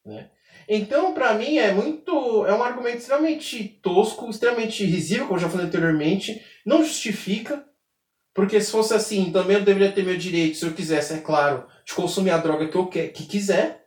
[0.05, 0.29] Né?
[0.67, 2.45] Então, para mim, é muito.
[2.45, 6.45] É um argumento extremamente tosco, extremamente risível, como eu já falei anteriormente.
[6.65, 7.65] Não justifica.
[8.33, 11.65] Porque se fosse assim, também eu deveria ter meu direito, se eu quisesse, é claro,
[11.85, 13.78] de consumir a droga que eu que, que quiser.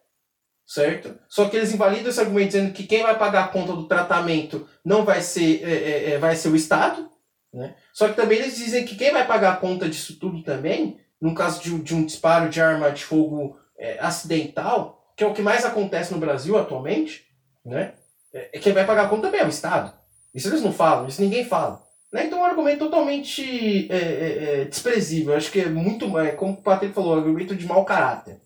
[0.67, 1.19] Certo?
[1.29, 4.67] Só que eles invalidam esse argumento dizendo que quem vai pagar a conta do tratamento
[4.85, 7.11] não vai ser, é, é, é, vai ser o Estado.
[7.53, 7.75] Né?
[7.93, 11.35] Só que também eles dizem que quem vai pagar a conta disso tudo também, no
[11.35, 15.43] caso de, de um disparo de arma de fogo é, acidental, que é o que
[15.43, 17.27] mais acontece no Brasil atualmente,
[17.65, 17.95] né?
[18.33, 19.93] É, é quem vai pagar a conta também é o Estado.
[20.35, 21.83] Isso eles não falam, isso ninguém fala.
[22.11, 22.27] Né?
[22.27, 25.37] Então é um argumento totalmente é, desprezível.
[25.37, 28.41] Acho que é muito, é, como o Patrick falou, um argumento de mau caráter.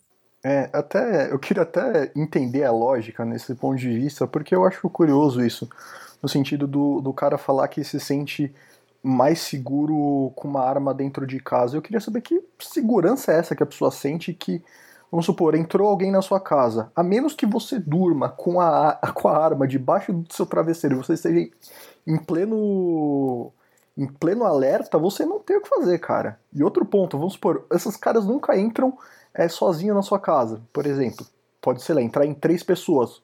[0.49, 4.89] É, até, eu queria até entender a lógica nesse ponto de vista, porque eu acho
[4.89, 5.69] curioso isso,
[6.23, 8.55] no sentido do, do cara falar que se sente
[9.03, 11.77] mais seguro com uma arma dentro de casa.
[11.77, 14.63] Eu queria saber que segurança é essa que a pessoa sente que
[15.11, 16.91] Vamos supor, entrou alguém na sua casa.
[16.95, 21.15] A menos que você durma com a, com a arma debaixo do seu travesseiro você
[21.15, 21.49] esteja
[22.07, 23.53] em pleno
[23.97, 26.39] em pleno alerta, você não tem o que fazer, cara.
[26.53, 28.97] E outro ponto, vamos supor, esses caras nunca entram
[29.37, 30.63] é, sozinhos na sua casa.
[30.73, 31.27] Por exemplo,
[31.61, 33.21] pode, sei lá, entrar em três pessoas.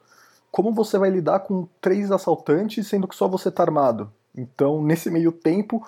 [0.51, 4.12] Como você vai lidar com três assaltantes, sendo que só você tá armado?
[4.37, 5.85] Então, nesse meio tempo,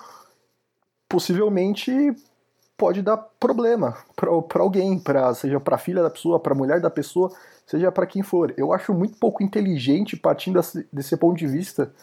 [1.07, 2.15] possivelmente
[2.77, 6.81] pode dar problema para alguém, pra, seja para a filha da pessoa, para a mulher
[6.81, 7.31] da pessoa,
[7.65, 8.53] seja para quem for.
[8.57, 10.59] Eu acho muito pouco inteligente, partindo
[10.91, 11.93] desse ponto de vista,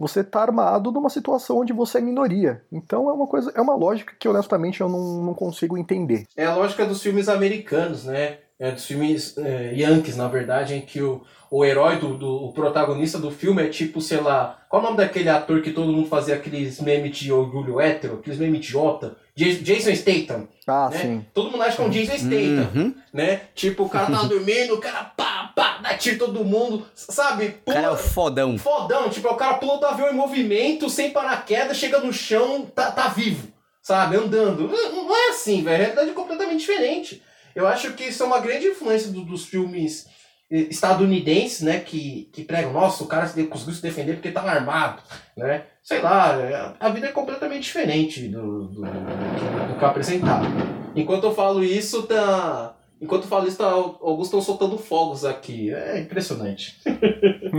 [0.00, 2.62] você tá armado numa situação onde você é minoria.
[2.72, 6.26] Então é uma coisa, é uma lógica que honestamente eu não, não consigo entender.
[6.34, 8.38] É a lógica dos filmes americanos, né?
[8.58, 12.52] É dos filmes é, Yankees, na verdade, em que o, o herói do, do o
[12.52, 16.08] protagonista do filme é tipo, sei lá, qual o nome daquele ator que todo mundo
[16.08, 19.16] fazia aqueles memes de orgulho hétero, aqueles memes idiota?
[19.34, 20.48] Jason Statham.
[20.66, 20.98] Ah, né?
[20.98, 21.26] sim.
[21.32, 22.94] Todo mundo acha que é um Jason Statham, uhum.
[23.12, 23.40] né?
[23.54, 27.50] Tipo, o cara tá dormindo, o cara pá, pá, dá tiro todo mundo, sabe?
[27.64, 28.58] Pula, cara é o fodão.
[28.58, 32.90] Fodão, tipo, o cara pula do avião em movimento, sem paraquedas, chega no chão, tá,
[32.90, 33.48] tá vivo,
[33.82, 34.16] sabe?
[34.16, 34.68] Andando.
[34.68, 35.76] Não, não é assim, velho.
[35.76, 37.22] A realidade é completamente diferente.
[37.54, 40.06] Eu acho que isso é uma grande influência do, dos filmes
[40.50, 45.02] eh, estadunidenses, né, que, que pregam, nossa, o cara conseguiu se defender porque estava armado,
[45.36, 45.64] né?
[45.82, 50.46] Sei lá, é, a vida é completamente diferente do, do, do, do que é apresentado.
[50.94, 52.76] Enquanto eu falo isso, tá.
[53.00, 55.72] Enquanto falo isso, tá, alguns estão soltando fogos aqui.
[55.72, 56.78] É impressionante.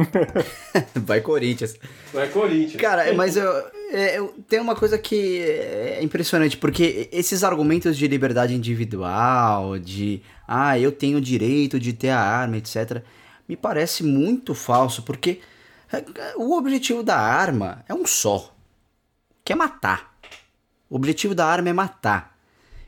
[0.95, 1.79] Vai Corinthians.
[2.13, 2.79] Vai Corinthians.
[2.79, 3.51] Cara, mas eu,
[3.91, 10.21] é, eu, tem uma coisa que é impressionante, porque esses argumentos de liberdade individual, de
[10.47, 13.01] ah, eu tenho o direito de ter a arma, etc.,
[13.49, 15.41] me parece muito falso, porque
[15.91, 16.03] é,
[16.37, 18.53] o objetivo da arma é um só,
[19.43, 20.15] que é matar.
[20.87, 22.30] O objetivo da arma é matar.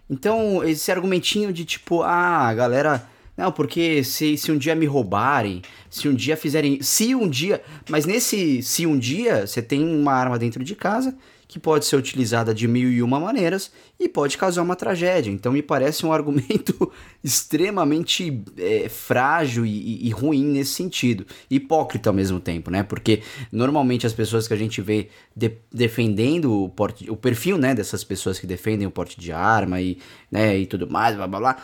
[0.09, 3.07] Então, esse argumentinho de tipo, ah, galera.
[3.35, 6.81] Não, porque se, se um dia me roubarem, se um dia fizerem.
[6.81, 7.63] Se um dia.
[7.89, 11.15] Mas nesse se um dia você tem uma arma dentro de casa
[11.53, 15.29] que pode ser utilizada de mil e uma maneiras e pode causar uma tragédia.
[15.29, 16.91] Então me parece um argumento
[17.23, 21.27] extremamente é, frágil e, e, ruim nesse sentido.
[21.51, 22.81] Hipócrita ao mesmo tempo, né?
[22.81, 27.75] Porque normalmente as pessoas que a gente vê de, defendendo o, porte, o perfil né,
[27.75, 29.99] dessas pessoas que defendem o porte de arma e,
[30.31, 31.57] né, e tudo mais, blá blá blá.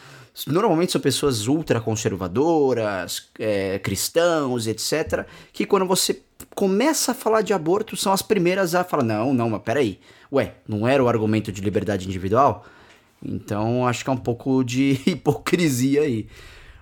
[0.46, 5.26] Normalmente são pessoas ultraconservadoras, é, cristãos, etc.
[5.52, 6.22] Que quando você
[6.56, 10.00] começa a falar de aborto, são as primeiras a falar: não, não, mas peraí.
[10.32, 12.66] Ué, não era o argumento de liberdade individual?
[13.24, 16.28] Então acho que é um pouco de hipocrisia aí.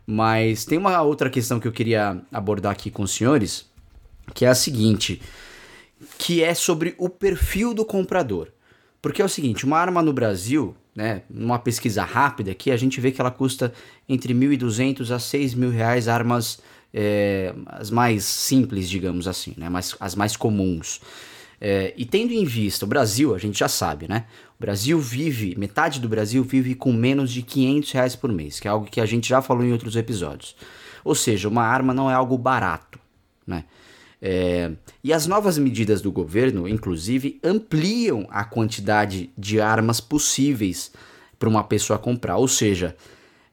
[0.06, 3.70] Mas tem uma outra questão que eu queria abordar aqui com os senhores,
[4.34, 5.22] que é a seguinte,
[6.18, 8.50] que é sobre o perfil do comprador.
[9.02, 13.02] Porque é o seguinte, uma arma no Brasil, né, numa pesquisa rápida aqui, a gente
[13.02, 13.74] vê que ela custa
[14.08, 16.60] entre 1.200 a 6 mil reais armas
[16.94, 19.70] é, as mais simples, digamos assim, né?
[19.70, 21.02] Mas as mais comuns.
[21.60, 24.26] É, e tendo em vista o Brasil, a gente já sabe, né?
[24.60, 28.68] O Brasil vive, metade do Brasil vive com menos de 500 reais por mês, que
[28.68, 30.56] é algo que a gente já falou em outros episódios.
[31.04, 33.00] Ou seja, uma arma não é algo barato,
[33.46, 33.66] né?
[34.22, 34.72] É,
[35.04, 40.92] e as novas medidas do governo, inclusive, ampliam a quantidade de armas possíveis
[41.38, 42.38] para uma pessoa comprar.
[42.38, 42.96] Ou seja,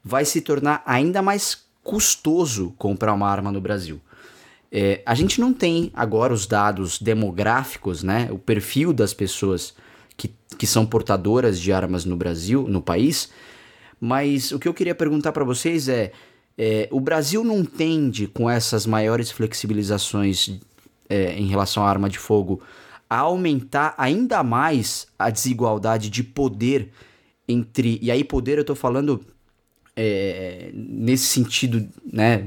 [0.02, 4.00] vai se tornar ainda mais custoso comprar uma arma no Brasil.
[4.72, 9.74] É, a gente não tem agora os dados demográficos, né, o perfil das pessoas
[10.16, 13.28] que, que são portadoras de armas no Brasil, no país,
[14.00, 16.10] mas o que eu queria perguntar para vocês é
[16.56, 20.60] É, o Brasil não tende, com essas maiores flexibilizações
[21.08, 22.60] é, em relação à arma de fogo,
[23.10, 26.92] a aumentar ainda mais a desigualdade de poder
[27.48, 27.98] entre.
[28.00, 29.20] E aí, poder eu estou falando
[29.96, 32.44] é, nesse sentido né,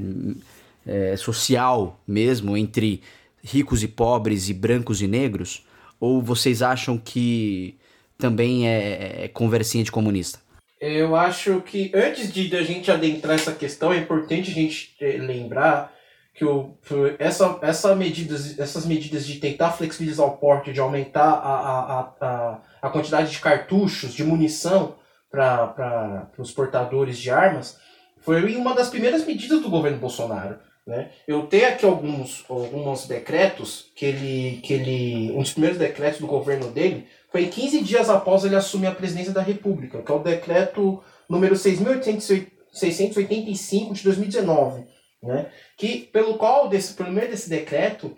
[0.86, 3.02] é, social mesmo, entre
[3.42, 5.64] ricos e pobres e brancos e negros?
[6.00, 7.76] Ou vocês acham que
[8.16, 10.40] também é, é conversinha de comunista?
[10.80, 15.16] Eu acho que antes de a gente adentrar essa questão, é importante a gente eh,
[15.16, 15.92] lembrar
[16.34, 16.78] que o,
[17.18, 22.60] essa, essa medidas, essas medidas de tentar flexibilizar o porte, de aumentar a, a, a,
[22.80, 24.94] a quantidade de cartuchos, de munição
[25.30, 27.78] para os portadores de armas,
[28.20, 30.58] foi uma das primeiras medidas do governo Bolsonaro.
[30.86, 31.10] Né?
[31.26, 35.30] Eu tenho aqui alguns, alguns decretos que ele, que ele.
[35.32, 39.32] Um dos primeiros decretos do governo dele foi 15 dias após ele assumir a presidência
[39.32, 44.86] da República, que é o decreto número 6.685 de 2019,
[45.22, 45.52] né?
[45.76, 48.16] que, pelo qual, desse, pelo meio desse decreto,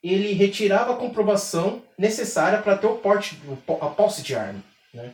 [0.00, 3.36] ele retirava a comprovação necessária para ter o porte,
[3.80, 4.62] a posse de arma.
[4.94, 5.12] Né?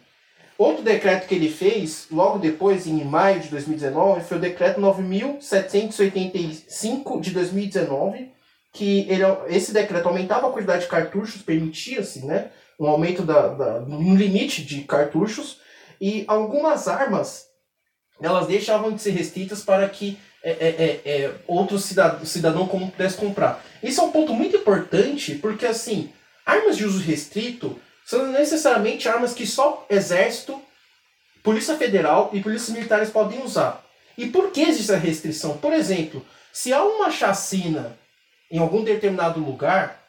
[0.59, 7.21] Outro decreto que ele fez, logo depois, em maio de 2019, foi o decreto 9.785
[7.21, 8.33] de 2019,
[8.73, 13.81] que ele, esse decreto aumentava a quantidade de cartuchos, permitia-se né, um aumento da, da,
[13.83, 15.61] um limite de cartuchos,
[16.01, 17.47] e algumas armas
[18.21, 23.17] elas deixavam de ser restritas para que é, é, é, é outro cidadão, cidadão pudesse
[23.17, 23.65] comprar.
[23.81, 26.11] Isso é um ponto muito importante, porque assim,
[26.45, 30.59] armas de uso restrito são necessariamente armas que só exército,
[31.43, 33.85] polícia federal e polícias militares podem usar.
[34.17, 35.59] E por que existe essa restrição?
[35.59, 37.99] Por exemplo, se há uma chacina
[38.51, 40.03] em algum determinado lugar,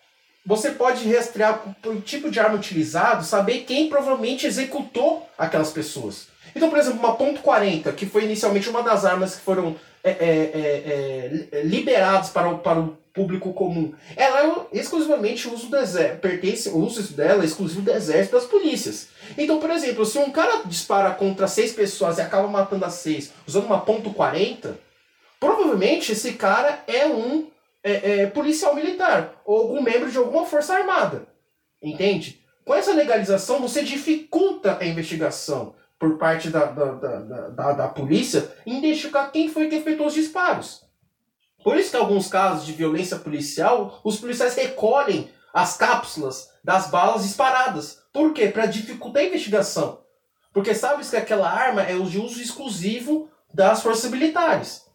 [0.45, 6.29] você pode rastrear o tipo de arma utilizado, saber quem provavelmente executou aquelas pessoas.
[6.55, 10.11] Então, por exemplo, uma ponto .40, que foi inicialmente uma das armas que foram é,
[10.11, 13.93] é, é, é liberadas para o, para o público comum.
[14.15, 18.45] Ela é exclusivamente uso do exército, pertence, o uso dela é exclusivo do exército das
[18.45, 19.09] polícias.
[19.37, 23.31] Então, por exemplo, se um cara dispara contra seis pessoas e acaba matando as seis
[23.47, 24.75] usando uma ponto .40,
[25.39, 27.47] provavelmente esse cara é um
[27.83, 31.27] é, é, policial militar ou algum membro de alguma força armada.
[31.81, 32.39] Entende?
[32.65, 38.51] Com essa legalização, você dificulta a investigação por parte da, da, da, da, da polícia
[38.65, 40.88] em identificar quem foi que efetuou os disparos.
[41.63, 46.89] Por isso que em alguns casos de violência policial, os policiais recolhem as cápsulas das
[46.89, 47.99] balas disparadas.
[48.13, 48.47] Por quê?
[48.47, 49.99] Para dificultar a investigação.
[50.53, 54.85] Porque sabe que aquela arma é de uso exclusivo das forças militares.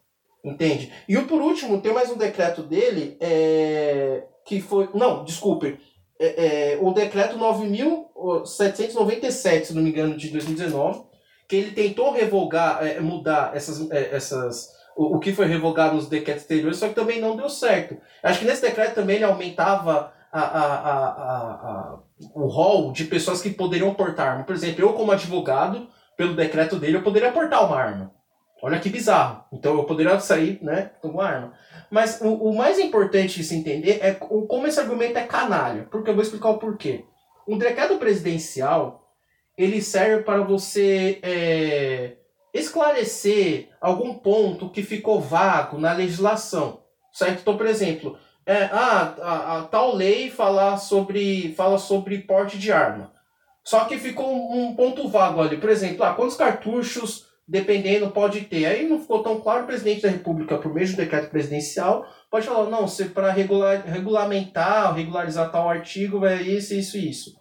[0.43, 0.91] Entende?
[1.07, 4.89] E por último, tem mais um decreto dele, é, que foi.
[4.93, 5.79] Não, desculpe.
[6.19, 11.03] É, é, o decreto 9.797, se não me engano, de 2019,
[11.49, 16.07] que ele tentou revogar, é, mudar essas, é, essas o, o que foi revogado nos
[16.07, 17.97] decretos anteriores, só que também não deu certo.
[18.23, 21.99] Acho que nesse decreto também ele aumentava a, a, a,
[22.33, 24.43] o rol de pessoas que poderiam portar arma.
[24.43, 28.11] Por exemplo, eu como advogado, pelo decreto dele, eu poderia portar uma arma.
[28.61, 29.43] Olha que bizarro.
[29.51, 31.53] Então eu poderia sair né, com uma arma.
[31.91, 35.87] Mas o, o mais importante de se entender é como esse argumento é canalha.
[35.91, 37.05] Porque eu vou explicar o porquê.
[37.47, 39.07] Um decreto presidencial,
[39.57, 42.13] ele serve para você é,
[42.55, 47.41] esclarecer algum ponto que ficou vago na legislação, certo?
[47.41, 52.71] Então, por exemplo, é, ah, a, a, tal lei fala sobre, fala sobre porte de
[52.71, 53.11] arma.
[53.63, 55.57] Só que ficou um, ponto vago ali.
[55.57, 58.65] Por exemplo, ah, quantos cartuchos, dependendo, pode ter?
[58.65, 59.63] Aí não ficou tão claro.
[59.63, 63.83] O presidente da República, por meio do decreto presidencial, pode falar: não, se para regular,
[63.85, 67.35] regulamentar, regularizar tal artigo, é isso, isso isso.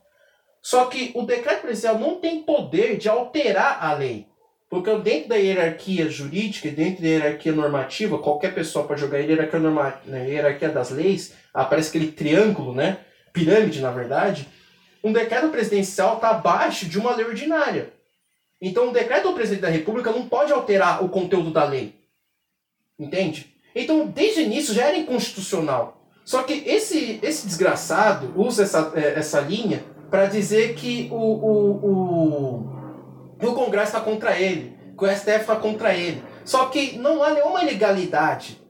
[0.63, 4.27] Só que o decreto presidencial não tem poder de alterar a lei.
[4.75, 9.95] Porque dentro da hierarquia jurídica, dentro da hierarquia normativa, qualquer pessoa pode jogar hierarquia, norma,
[10.05, 12.99] na hierarquia das leis, aparece aquele triângulo, né?
[13.33, 14.49] Pirâmide, na verdade.
[15.05, 17.93] Um decreto presidencial está abaixo de uma lei ordinária.
[18.61, 21.95] Então, um decreto do presidente da República não pode alterar o conteúdo da lei.
[22.99, 23.55] Entende?
[23.77, 26.05] Então, desde o início já era inconstitucional.
[26.25, 31.71] Só que esse, esse desgraçado usa essa, é, essa linha para dizer que o, o,
[31.87, 32.75] o
[33.43, 36.23] o Congresso está contra ele, que o STF está contra ele.
[36.45, 38.63] Só que não há nenhuma legalidade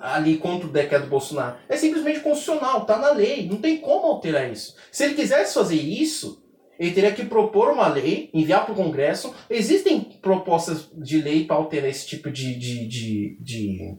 [0.00, 1.56] ali contra o decreto do Bolsonaro.
[1.68, 4.74] É simplesmente constitucional, está na lei, não tem como alterar isso.
[4.92, 6.42] Se ele quisesse fazer isso,
[6.78, 9.34] ele teria que propor uma lei, enviar para o Congresso.
[9.48, 13.98] Existem propostas de lei para alterar esse tipo de, de, de, de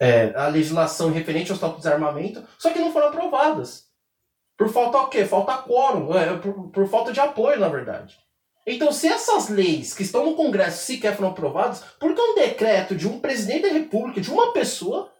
[0.00, 3.88] é, a legislação referente ao estado de desarmamento, só que não foram aprovadas.
[4.56, 5.24] Por falta o quê?
[5.24, 8.16] Falta quórum, é, por, por falta de apoio, na verdade.
[8.70, 12.94] Então, se essas leis que estão no Congresso sequer foram aprovadas, por que um decreto
[12.94, 15.10] de um presidente da República, de uma pessoa,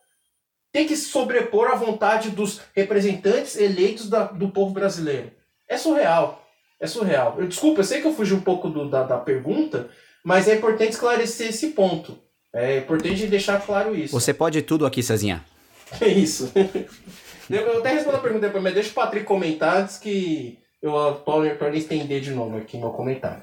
[0.71, 5.33] tem que se sobrepor à vontade dos representantes eleitos da, do povo brasileiro?
[5.67, 6.47] É surreal.
[6.79, 7.37] É surreal.
[7.39, 9.89] Eu, desculpa, eu sei que eu fugi um pouco do, da, da pergunta,
[10.23, 12.19] mas é importante esclarecer esse ponto.
[12.53, 14.13] É importante deixar claro isso.
[14.13, 15.45] Você pode tudo aqui, Cezinha.
[16.03, 16.53] É isso.
[17.49, 21.75] eu até respondo a pergunta depois, mas deixa o Patrick comentar antes que eu torno
[21.75, 23.43] estender de novo aqui meu comentário.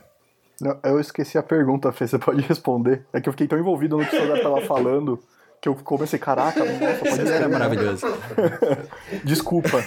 [0.61, 3.05] Não, eu esqueci a pergunta, Fê, você pode responder.
[3.11, 5.19] É que eu fiquei tão envolvido no que o senhor estava falando
[5.61, 8.05] que eu comecei, caraca, nossa, pode Era maravilhoso.
[9.25, 9.83] Desculpa.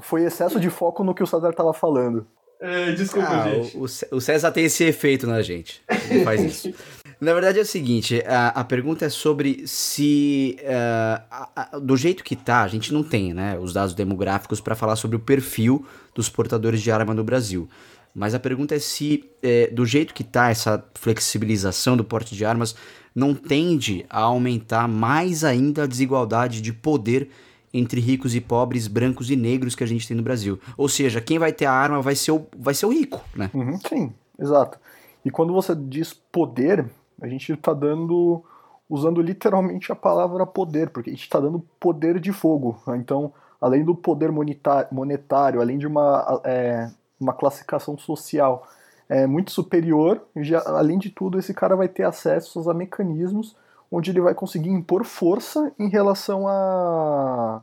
[0.00, 2.26] Foi excesso de foco no que o César estava falando.
[2.60, 3.76] É, desculpa, ah, gente.
[3.76, 3.84] O,
[4.16, 5.82] o, César tem esse efeito na gente.
[6.08, 6.74] Ele faz isso.
[7.22, 11.96] Na verdade é o seguinte, a, a pergunta é sobre se uh, a, a, do
[11.96, 15.20] jeito que tá, a gente não tem, né, os dados demográficos para falar sobre o
[15.20, 17.68] perfil dos portadores de arma no Brasil.
[18.12, 22.44] Mas a pergunta é se, é, do jeito que tá essa flexibilização do porte de
[22.44, 22.74] armas,
[23.14, 27.30] não tende a aumentar mais ainda a desigualdade de poder
[27.72, 30.58] entre ricos e pobres, brancos e negros que a gente tem no Brasil.
[30.76, 33.48] Ou seja, quem vai ter a arma vai ser o, vai ser o rico, né?
[33.54, 34.76] Uhum, sim, exato.
[35.24, 36.90] E quando você diz poder,
[37.22, 38.44] a gente está dando,
[38.90, 42.82] usando literalmente a palavra poder, porque a gente está dando poder de fogo.
[42.86, 42.96] Né?
[42.96, 48.66] Então, além do poder monetário, além de uma, é, uma classificação social
[49.08, 53.56] é, muito superior, já, além de tudo, esse cara vai ter acesso a mecanismos
[53.90, 57.62] onde ele vai conseguir impor força em relação a,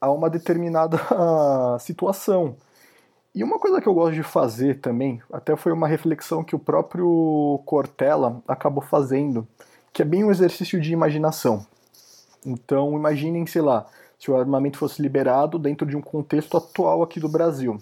[0.00, 0.96] a uma determinada
[1.80, 2.56] situação.
[3.34, 6.58] E uma coisa que eu gosto de fazer também, até foi uma reflexão que o
[6.58, 9.46] próprio Cortella acabou fazendo,
[9.92, 11.66] que é bem um exercício de imaginação.
[12.46, 13.86] Então, imaginem, sei lá,
[14.18, 17.78] se o armamento fosse liberado dentro de um contexto atual aqui do Brasil.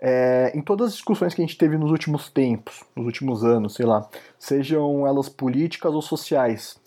[0.00, 3.74] É, em todas as discussões que a gente teve nos últimos tempos, nos últimos anos,
[3.74, 4.08] sei lá,
[4.38, 6.78] sejam elas políticas ou sociais,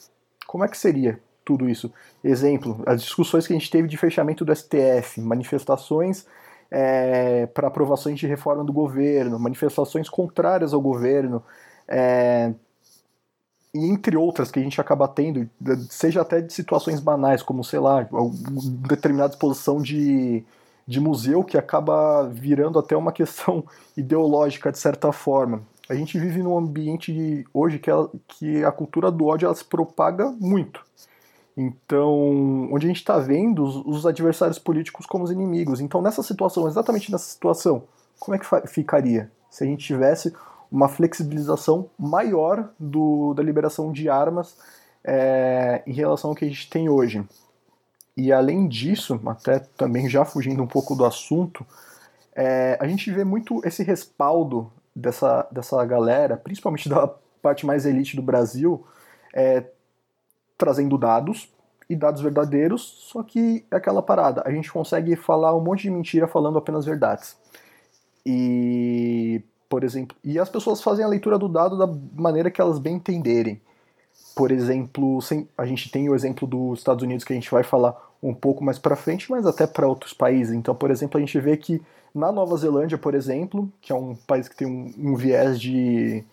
[0.47, 1.93] como é que seria tudo isso?
[2.23, 6.25] Exemplo, as discussões que a gente teve de fechamento do STF, manifestações
[6.70, 11.43] é, para aprovações de reforma do governo, manifestações contrárias ao governo,
[11.88, 12.53] é,
[13.74, 15.49] e entre outras que a gente acaba tendo,
[15.89, 18.07] seja até de situações banais, como, sei lá,
[18.88, 20.43] determinada exposição de
[20.88, 23.65] de museu que acaba virando até uma questão
[23.97, 25.61] ideológica de certa forma.
[25.89, 29.65] A gente vive num ambiente hoje que, ela, que a cultura do ódio ela se
[29.65, 30.86] propaga muito.
[31.57, 35.81] Então, onde a gente está vendo os, os, adversários políticos como os inimigos.
[35.81, 37.83] Então, nessa situação, exatamente nessa situação,
[38.19, 40.31] como é que ficaria se a gente tivesse
[40.71, 44.55] uma flexibilização maior do, da liberação de armas
[45.03, 47.27] é, em relação ao que a gente tem hoje?
[48.15, 51.65] E além disso, até também já fugindo um pouco do assunto,
[52.35, 57.07] é, a gente vê muito esse respaldo dessa, dessa galera, principalmente da
[57.41, 58.85] parte mais elite do Brasil,
[59.33, 59.63] é,
[60.57, 61.49] trazendo dados
[61.89, 65.91] e dados verdadeiros, só que é aquela parada, a gente consegue falar um monte de
[65.91, 67.37] mentira falando apenas verdades.
[68.25, 71.87] E, por exemplo, e as pessoas fazem a leitura do dado da
[72.21, 73.61] maneira que elas bem entenderem.
[74.35, 75.19] Por exemplo,
[75.57, 78.63] a gente tem o exemplo dos Estados Unidos que a gente vai falar um pouco
[78.63, 80.53] mais para frente, mas até para outros países.
[80.53, 81.81] Então, por exemplo, a gente vê que
[82.13, 86.23] na Nova Zelândia, por exemplo, que é um país que tem um, um viés de,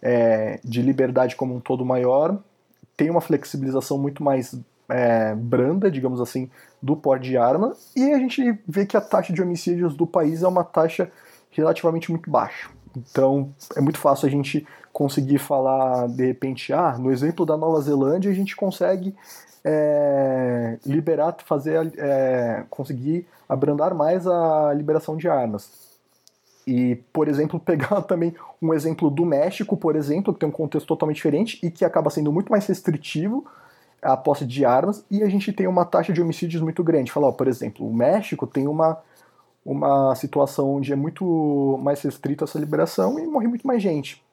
[0.00, 2.38] é, de liberdade como um todo maior,
[3.00, 4.54] tem uma flexibilização muito mais
[4.86, 6.50] é, branda, digamos assim,
[6.82, 10.42] do porte de arma, e a gente vê que a taxa de homicídios do país
[10.42, 11.10] é uma taxa
[11.50, 12.68] relativamente muito baixa.
[12.94, 17.80] Então é muito fácil a gente conseguir falar, de repente, ah, no exemplo da Nova
[17.80, 19.14] Zelândia, a gente consegue
[19.64, 25.89] é, liberar, fazer, é, conseguir abrandar mais a liberação de armas.
[26.70, 30.86] E, por exemplo, pegar também um exemplo do México, por exemplo, que tem um contexto
[30.86, 33.44] totalmente diferente e que acaba sendo muito mais restritivo
[34.00, 37.12] a posse de armas, e a gente tem uma taxa de homicídios muito grande.
[37.12, 38.98] Falar, por exemplo, o México tem uma,
[39.62, 44.24] uma situação onde é muito mais restrita essa liberação e morre muito mais gente.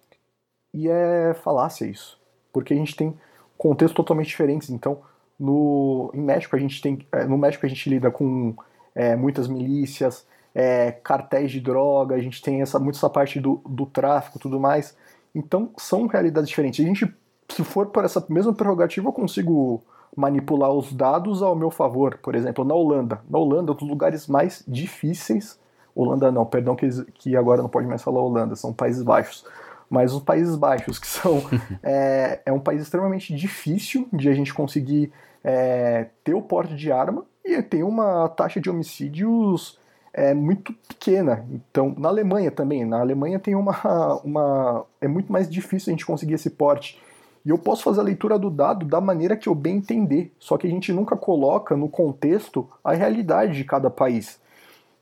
[0.73, 2.17] E é falácia isso,
[2.53, 3.13] porque a gente tem
[3.57, 4.69] contextos totalmente diferentes.
[4.69, 4.99] Então,
[5.38, 8.55] no, em México a gente tem, é, no México a gente lida com
[8.95, 13.61] é, muitas milícias, é, cartéis de droga, a gente tem essa, muito essa parte do,
[13.67, 14.95] do tráfico tudo mais.
[15.33, 16.83] Então são realidades diferentes.
[16.83, 17.13] A gente,
[17.49, 19.83] se for por essa mesma prerrogativa, eu consigo
[20.15, 22.17] manipular os dados ao meu favor.
[22.21, 23.21] Por exemplo, na Holanda.
[23.29, 25.59] Na Holanda, um dos lugares mais difíceis.
[25.95, 29.43] Holanda não, perdão que, que agora não pode mais falar Holanda, são Países Baixos
[29.89, 31.41] mas os Países Baixos, que são
[31.81, 35.11] é, é, um país extremamente difícil de a gente conseguir
[35.43, 39.79] é, ter o porte de arma e tem uma taxa de homicídios
[40.14, 41.45] é muito pequena.
[41.51, 46.05] Então, na Alemanha também, na Alemanha tem uma, uma é muito mais difícil a gente
[46.05, 46.99] conseguir esse porte.
[47.45, 50.58] E eu posso fazer a leitura do dado da maneira que eu bem entender, só
[50.58, 54.39] que a gente nunca coloca no contexto a realidade de cada país.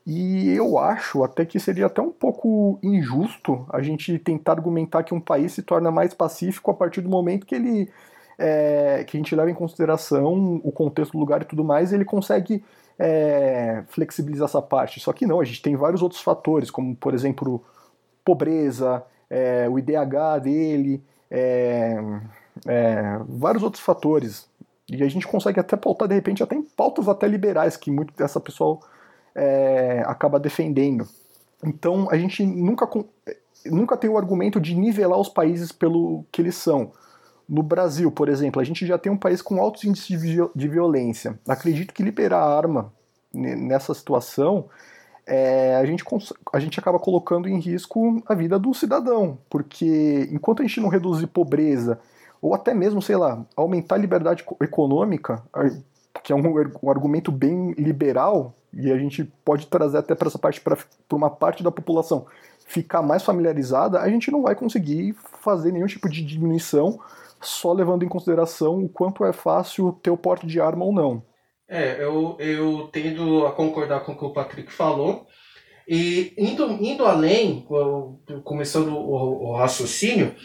[0.06, 5.16] E eu acho até que seria até um pouco injusto a gente tentar argumentar que
[5.16, 7.90] um país se torna mais pacífico a partir do momento que ele
[8.38, 12.06] é, que a gente leva em consideração o contexto do lugar e tudo mais, ele
[12.06, 12.64] consegue
[12.98, 15.00] é, flexibilizar essa parte.
[15.00, 17.64] Só que não, a gente tem vários outros fatores, como por exemplo
[18.24, 21.98] pobreza, é, o IDH dele, é,
[22.66, 24.50] é, vários outros fatores.
[24.90, 28.14] E a gente consegue até pautar, de repente, até em pautas até liberais, que muito
[28.16, 28.80] dessa pessoa
[29.34, 31.08] é, acaba defendendo.
[31.64, 32.88] Então a gente nunca,
[33.66, 36.92] nunca tem o argumento de nivelar os países pelo que eles são.
[37.48, 40.20] No Brasil, por exemplo, a gente já tem um país com altos índices
[40.56, 41.40] de violência.
[41.48, 42.92] Acredito que liberar a arma
[43.34, 44.66] nessa situação,
[45.28, 46.04] é, a, gente,
[46.54, 50.90] a gente acaba colocando em risco a vida do cidadão, porque enquanto a gente não
[50.90, 52.00] reduzir pobreza,
[52.42, 55.44] ou até mesmo, sei lá, aumentar a liberdade econômica,
[56.24, 56.44] que é um,
[56.84, 60.78] um argumento bem liberal, e a gente pode trazer até para essa parte, para
[61.14, 62.26] uma parte da população
[62.68, 67.00] ficar mais familiarizada, a gente não vai conseguir fazer nenhum tipo de diminuição
[67.48, 71.24] só levando em consideração o quanto é fácil ter o porte de arma ou não.
[71.68, 75.28] É, eu, eu tendo a concordar com o que o Patrick falou.
[75.88, 77.68] E indo, indo além,
[78.44, 80.36] começando o, o raciocínio,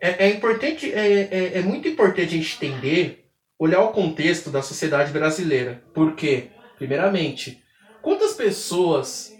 [0.00, 3.26] é, é importante, é, é, é, muito importante a gente entender,
[3.58, 5.82] olhar o contexto da sociedade brasileira.
[5.92, 7.62] Porque, primeiramente,
[8.02, 9.32] quantas pessoas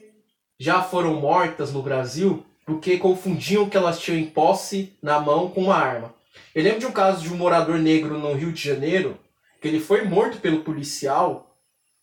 [0.59, 5.63] já foram mortas no Brasil porque confundiam que elas tinham em posse na mão com
[5.63, 6.15] uma arma?
[6.55, 9.19] Eu lembro de um caso de um morador negro no Rio de Janeiro,
[9.61, 11.49] que ele foi morto pelo policial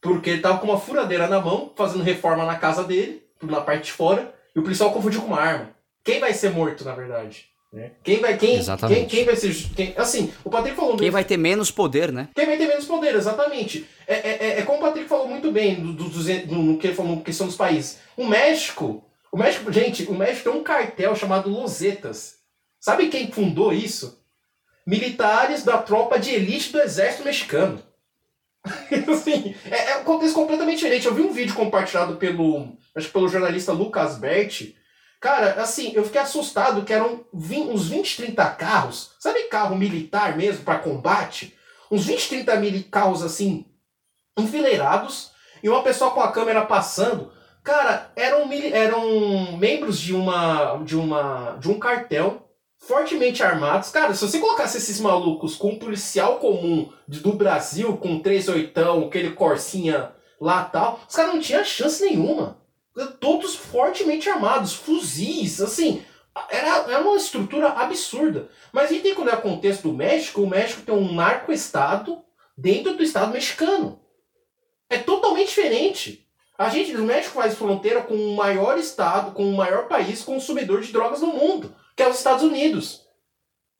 [0.06, 3.86] porque ele estava com uma furadeira na mão, fazendo reforma na casa dele, na parte
[3.86, 5.72] de fora, e o policial confundiu com uma arma.
[6.04, 7.46] Quem vai ser morto, na verdade?
[7.74, 7.92] Né?
[8.04, 11.36] Quem vai quem, quem, quem vai ser quem, assim o Patrick falou quem vai ter
[11.36, 14.82] menos poder né quem vai ter menos poder exatamente é, é, é, é como o
[14.82, 17.58] Patrick falou muito bem do, do, do, do, no que ele falou na questão dos
[17.58, 22.36] países o México o México gente o México tem um cartel chamado Losetas
[22.80, 24.24] sabe quem fundou isso
[24.86, 27.82] militares da tropa de elite do exército mexicano.
[29.12, 31.06] assim, é, é, um contexto completamente diferente.
[31.06, 34.76] Eu vi um vídeo compartilhado pelo, acho pelo jornalista Lucas Berti.
[35.20, 39.12] Cara, assim, eu fiquei assustado que eram 20, uns 20, 30 carros.
[39.20, 41.56] Sabe carro militar mesmo, para combate?
[41.92, 43.66] Uns 20, 30 mil carros assim,
[44.38, 45.32] enfileirados.
[45.64, 47.32] E uma pessoa com a câmera passando.
[47.64, 52.45] Cara, eram, eram membros de uma, de uma de um cartel
[52.88, 53.90] fortemente armados.
[53.90, 59.06] Cara, se você colocasse esses malucos com um policial comum do Brasil, com três oitão,
[59.06, 62.58] aquele corsinha lá tal, os caras não tinham chance nenhuma.
[63.20, 66.04] Todos fortemente armados, fuzis, assim.
[66.50, 68.50] Era, era uma estrutura absurda.
[68.72, 70.42] Mas a gente tem que olhar o contexto do México.
[70.42, 72.22] O México tem um narco-estado
[72.58, 74.00] dentro do estado mexicano.
[74.90, 76.26] É totalmente diferente.
[76.58, 80.82] A gente, no México, faz fronteira com o maior estado, com o maior país consumidor
[80.82, 83.06] de drogas no mundo que é os Estados Unidos.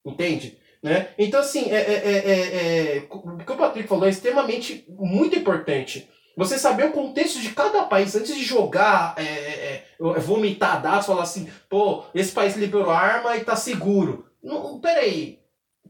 [0.06, 0.58] Entende?
[0.82, 1.10] Né?
[1.18, 6.08] Então, assim, é, é, é, é, o que o Patrick falou é extremamente muito importante.
[6.38, 9.84] Você saber o contexto de cada país antes de jogar, é,
[10.20, 14.28] vomitar dados, falar assim, pô, esse país liberou arma e tá seguro.
[14.44, 15.40] Não, peraí,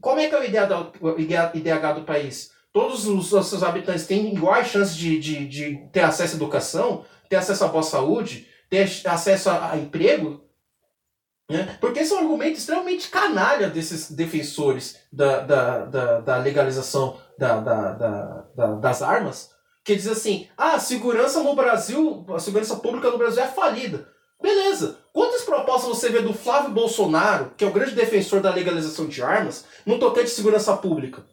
[0.00, 2.52] como é que é o IDH do país?
[2.72, 7.04] Todos os, os seus habitantes têm iguais chances de, de, de ter acesso à educação,
[7.28, 10.45] ter acesso à boa saúde, ter acesso a, a emprego?
[11.48, 11.76] Né?
[11.80, 17.60] Porque esse é um argumento extremamente canalha desses defensores da, da, da, da legalização da,
[17.60, 17.92] da,
[18.54, 19.50] da, das armas,
[19.84, 24.08] que diz assim: ah, a segurança no Brasil, a segurança pública no Brasil é falida.
[24.42, 24.98] Beleza.
[25.12, 29.22] Quantas propostas você vê do Flávio Bolsonaro, que é o grande defensor da legalização de
[29.22, 31.24] armas, no tocante de segurança pública?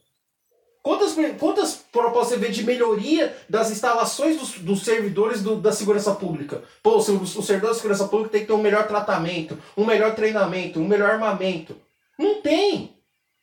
[0.84, 6.14] Quantas, quantas propostas você vê de melhoria das instalações dos, dos servidores do, da segurança
[6.14, 6.62] pública?
[6.84, 10.14] Pô, o, o servidor da segurança pública tem que ter um melhor tratamento, um melhor
[10.14, 11.74] treinamento, um melhor armamento.
[12.20, 12.98] Não tem.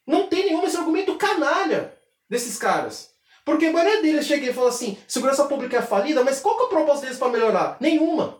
[0.06, 1.94] Não tem nenhum esse argumento canalha
[2.28, 3.08] desses caras.
[3.42, 6.62] Porque a maioria deles chega e fala assim: segurança pública é falida, mas qual que
[6.64, 7.78] é a proposta deles para melhorar?
[7.80, 8.36] Nenhuma.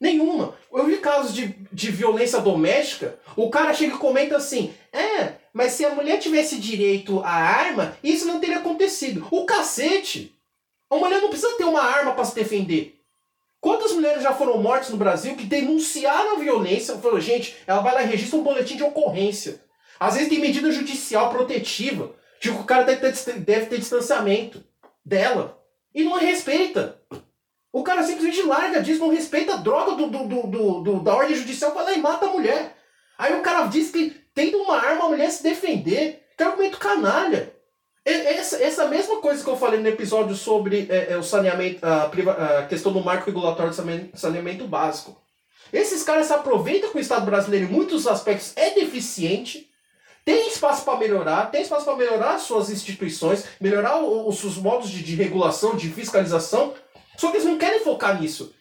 [0.00, 0.54] Nenhuma.
[0.72, 5.72] Eu vi casos de, de violência doméstica, o cara chega e comenta assim: é, mas
[5.72, 9.26] se a mulher tivesse direito à arma, isso não teria acontecido.
[9.30, 10.36] O cacete!
[10.90, 12.98] A mulher não precisa ter uma arma para se defender.
[13.60, 16.96] Quantas mulheres já foram mortas no Brasil que denunciaram a violência?
[16.96, 19.60] Falou, gente, ela vai lá e registra um boletim de ocorrência.
[19.98, 22.14] Às vezes tem medida judicial protetiva.
[22.40, 24.64] Tipo, o cara deve ter, deve ter distanciamento
[25.04, 25.60] dela.
[25.92, 27.02] E não respeita.
[27.72, 31.36] O cara, simplesmente larga disso, não respeita a droga do, do, do, do, da ordem
[31.36, 32.76] judicial, vai lá e mata a mulher.
[33.18, 36.24] Aí o cara diz que tendo uma arma a mulher se defender.
[36.36, 37.52] Que argumento canalha.
[38.04, 42.04] Essa, essa mesma coisa que eu falei no episódio sobre é, é, o saneamento, a,
[42.04, 45.20] a, questão do marco regulatório de saneamento básico.
[45.70, 49.68] Esses caras se aproveitam que o Estado brasileiro, em muitos aspectos, é deficiente,
[50.24, 55.02] tem espaço para melhorar, tem espaço para melhorar suas instituições, melhorar os, os modos de,
[55.02, 56.72] de regulação, de fiscalização,
[57.18, 58.54] só que eles não querem focar nisso.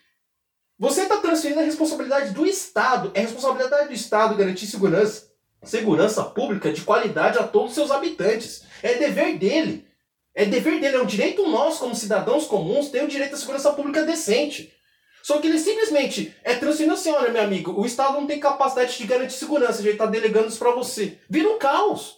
[0.80, 3.12] Você está transferindo a responsabilidade do Estado.
[3.14, 5.32] É responsabilidade do Estado garantir segurança,
[5.64, 8.64] segurança pública de qualidade a todos os seus habitantes.
[8.82, 9.88] É dever dele.
[10.34, 13.72] É dever dele, é um direito nosso como cidadãos comuns ter o direito à segurança
[13.74, 14.74] pública decente.
[15.22, 18.97] Só que ele simplesmente é transferindo assim, olha, meu amigo, o Estado não tem capacidade
[18.97, 21.20] de garantir segurança, gente está delegando isso para você.
[21.30, 22.18] Vira um caos.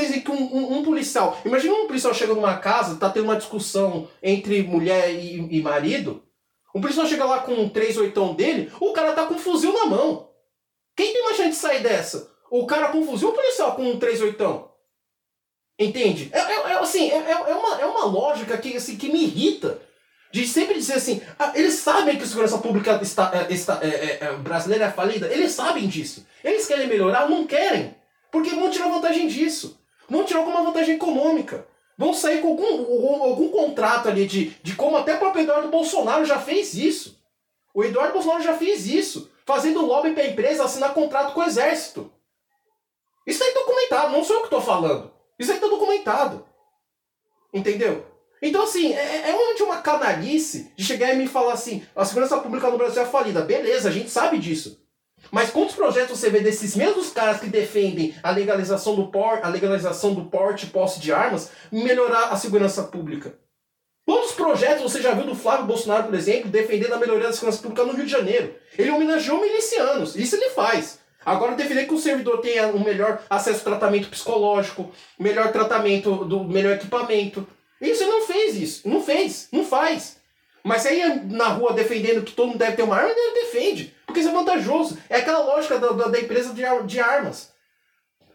[0.00, 1.40] Em que um, um, um, policial.
[1.44, 6.22] Imagina um policial chega numa casa, tá tendo uma discussão entre mulher e, e marido.
[6.74, 9.72] Um policial chega lá com um 3 oitão dele, o cara tá com um fuzil
[9.72, 10.28] na mão.
[10.94, 12.30] Quem tem mais chance de sair dessa?
[12.50, 14.70] O cara com um fuzil ou o policial com um 3 oitão?
[15.78, 16.30] Entende?
[16.32, 19.24] É, é, é assim, é, é, é, uma, é uma lógica que, assim, que me
[19.24, 19.80] irrita.
[20.32, 24.18] De sempre dizer assim, ah, eles sabem que a segurança pública está, é, está, é,
[24.20, 26.26] é, brasileira é falida, eles sabem disso.
[26.44, 27.94] Eles querem melhorar, não querem.
[28.30, 29.80] Porque vão tirar vantagem disso.
[30.08, 31.66] Vão tirar alguma vantagem econômica.
[31.98, 36.24] Vão sair com algum, algum, contrato ali de, de como até o próprio Eduardo Bolsonaro
[36.24, 37.18] já fez isso.
[37.74, 39.30] O Eduardo Bolsonaro já fez isso.
[39.44, 42.12] Fazendo lobby para empresa assinar contrato com o exército.
[43.26, 45.12] Isso aí tá documentado, não sou eu que estou falando.
[45.38, 46.46] Isso aí está documentado.
[47.52, 48.06] Entendeu?
[48.40, 52.38] Então, assim, é, é de uma canalice de chegar e me falar assim: a segurança
[52.38, 53.40] pública no Brasil é falida.
[53.40, 54.85] Beleza, a gente sabe disso.
[55.30, 59.48] Mas quantos projetos você vê desses mesmos caras que defendem a legalização do porte, a
[59.48, 63.34] legalização do porte e posse de armas, melhorar a segurança pública?
[64.04, 67.60] Quantos projetos você já viu do Flávio Bolsonaro, por exemplo, defendendo a melhoria da segurança
[67.60, 68.54] pública no Rio de Janeiro?
[68.78, 71.00] Ele homenageou milicianos, isso ele faz.
[71.24, 76.44] Agora defender que o servidor tenha um melhor acesso ao tratamento psicológico, melhor tratamento do
[76.44, 77.44] melhor equipamento.
[77.80, 80.18] Isso ele não fez isso, não fez, não faz.
[80.62, 83.92] Mas aí na rua defendendo que todo mundo deve ter uma arma, ele defende.
[84.16, 84.96] Porque isso é vantajoso.
[85.10, 87.52] É aquela lógica da, da, da empresa de, de armas.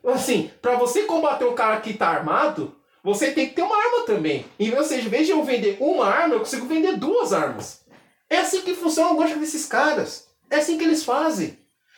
[0.05, 4.05] Assim, para você combater o cara que tá armado, você tem que ter uma arma
[4.05, 4.45] também.
[4.59, 7.83] E, ou seja, em vez de eu vender uma arma, eu consigo vender duas armas.
[8.29, 10.27] É assim que funciona a lógica desses caras.
[10.51, 11.57] É assim que eles fazem.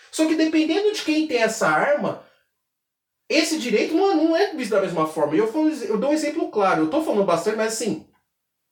[0.09, 2.23] Só que dependendo de quem tem essa arma,
[3.27, 5.35] esse direito não, não é visto da mesma forma.
[5.35, 5.51] Eu,
[5.89, 6.83] eu dou um exemplo claro.
[6.83, 8.07] Eu tô falando bastante, mas assim,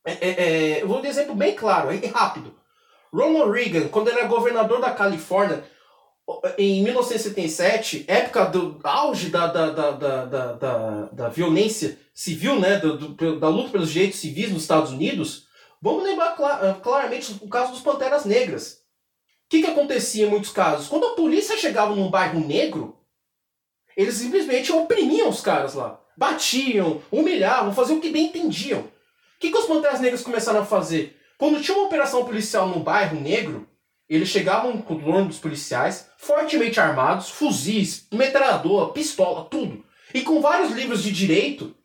[0.06, 2.61] é, é, é, eu vou dar um exemplo bem claro, e rápido.
[3.14, 5.64] Ronald Reagan, quando era governador da Califórnia,
[6.58, 12.98] em 1977, época do auge da, da, da, da, da, da, violência civil, né, do,
[12.98, 15.48] do, da luta pelos direitos civis nos Estados Unidos,
[15.82, 18.82] vamos lembrar clar, claramente o caso dos Panteras Negras.
[19.46, 20.88] O que, que acontecia em muitos casos?
[20.88, 22.98] Quando a polícia chegava num bairro negro,
[23.98, 26.00] eles simplesmente oprimiam os caras lá.
[26.16, 28.90] Batiam, humilhavam, faziam o que bem entendiam
[29.42, 31.20] que, que os Panteras Negras começaram a fazer?
[31.42, 33.68] Quando tinha uma operação policial no bairro negro,
[34.08, 39.84] eles chegavam com o ônibus policiais, fortemente armados, fuzis, metralhadora, pistola, tudo.
[40.14, 41.76] E com vários livros de direito,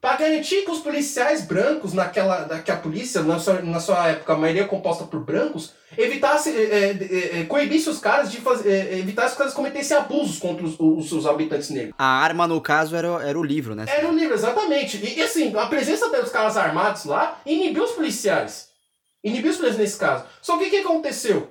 [0.00, 4.36] para garantir que os policiais brancos, naquela, naquela polícia, na sua, na sua época, a
[4.36, 9.28] maioria composta por brancos, evitasse, é, é, é, coibisse os caras de fazer, é, evitasse
[9.28, 11.94] que os caras cometessem abusos contra os, os, seus habitantes negros.
[11.96, 13.84] A arma, no caso, era, era o livro, né?
[13.86, 14.96] Era o livro, exatamente.
[14.96, 18.69] E, e assim, a presença dos caras armados lá inibiu os policiais.
[19.22, 20.24] Inibiu os policiais nesse caso.
[20.40, 21.50] Só que o que aconteceu?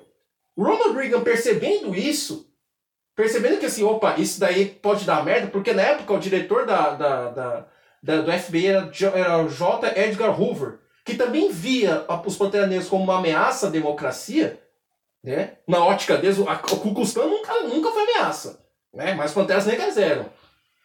[0.58, 2.52] Ronald Reagan, percebendo isso,
[3.14, 6.90] percebendo que assim, opa, isso daí pode dar merda, porque na época o diretor da,
[6.90, 7.66] da, da
[8.02, 9.98] da, do FBI era, era o J.
[9.98, 14.60] Edgar Hoover, que também via os Panteras Negras como uma ameaça à democracia,
[15.22, 15.58] né?
[15.66, 19.14] Na ótica deles, o Ku Klux nunca, nunca foi ameaça, né?
[19.14, 20.26] Mas Panteras Negras eram.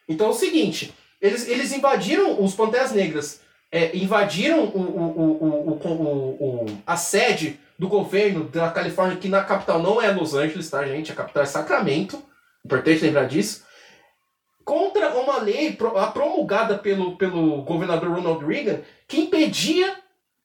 [0.08, 3.40] Então é o seguinte, eles, eles invadiram, os Panteras Negras
[3.70, 9.80] é, invadiram o, o, o, o, a sede do governo da Califórnia, que na capital
[9.80, 11.12] não é Los Angeles, tá, gente?
[11.12, 12.22] A capital é Sacramento.
[12.64, 13.66] Importante lembrar disso
[14.66, 15.78] contra uma lei
[16.12, 19.94] promulgada pelo, pelo governador Ronald Reagan que impedia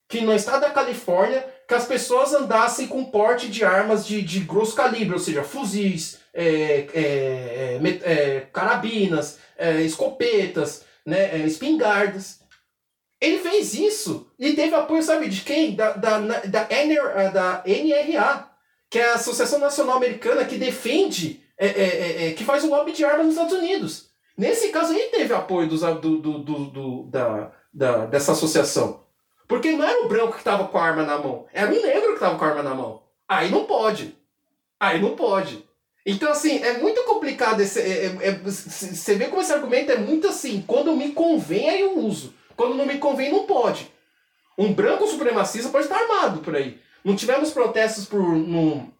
[0.07, 4.41] que no estado da Califórnia que as pessoas andassem com porte de armas de, de
[4.41, 12.40] grosso calibre, ou seja, fuzis, é, é, é, é carabinas, é, escopetas, né, é, espingardas.
[13.22, 15.76] Ele fez isso e teve apoio, sabe de quem?
[15.76, 16.67] Da, da, da, da
[17.65, 18.49] NRA,
[18.89, 21.43] que é a Associação Nacional Americana que defende,
[22.36, 24.09] que faz o lobby de armas nos Estados Unidos.
[24.36, 29.03] Nesse caso, ele teve apoio dos, do, do, do, da, da, dessa associação.
[29.47, 32.13] Porque não era o branco que tava com a arma na mão, era o negro
[32.13, 33.03] que tava com a arma na mão.
[33.28, 34.17] Aí não pode.
[34.80, 35.63] Aí não pode.
[36.05, 37.80] Então, assim, é muito complicado esse.
[37.80, 40.63] É, é, é, você vê como esse argumento é muito assim.
[40.65, 42.34] Quando me convém, aí eu uso.
[42.62, 43.91] Quando não me convém, não pode.
[44.55, 46.80] Um branco supremacista pode estar armado por aí.
[47.03, 48.22] Não tivemos protestos por.
[48.22, 48.93] No,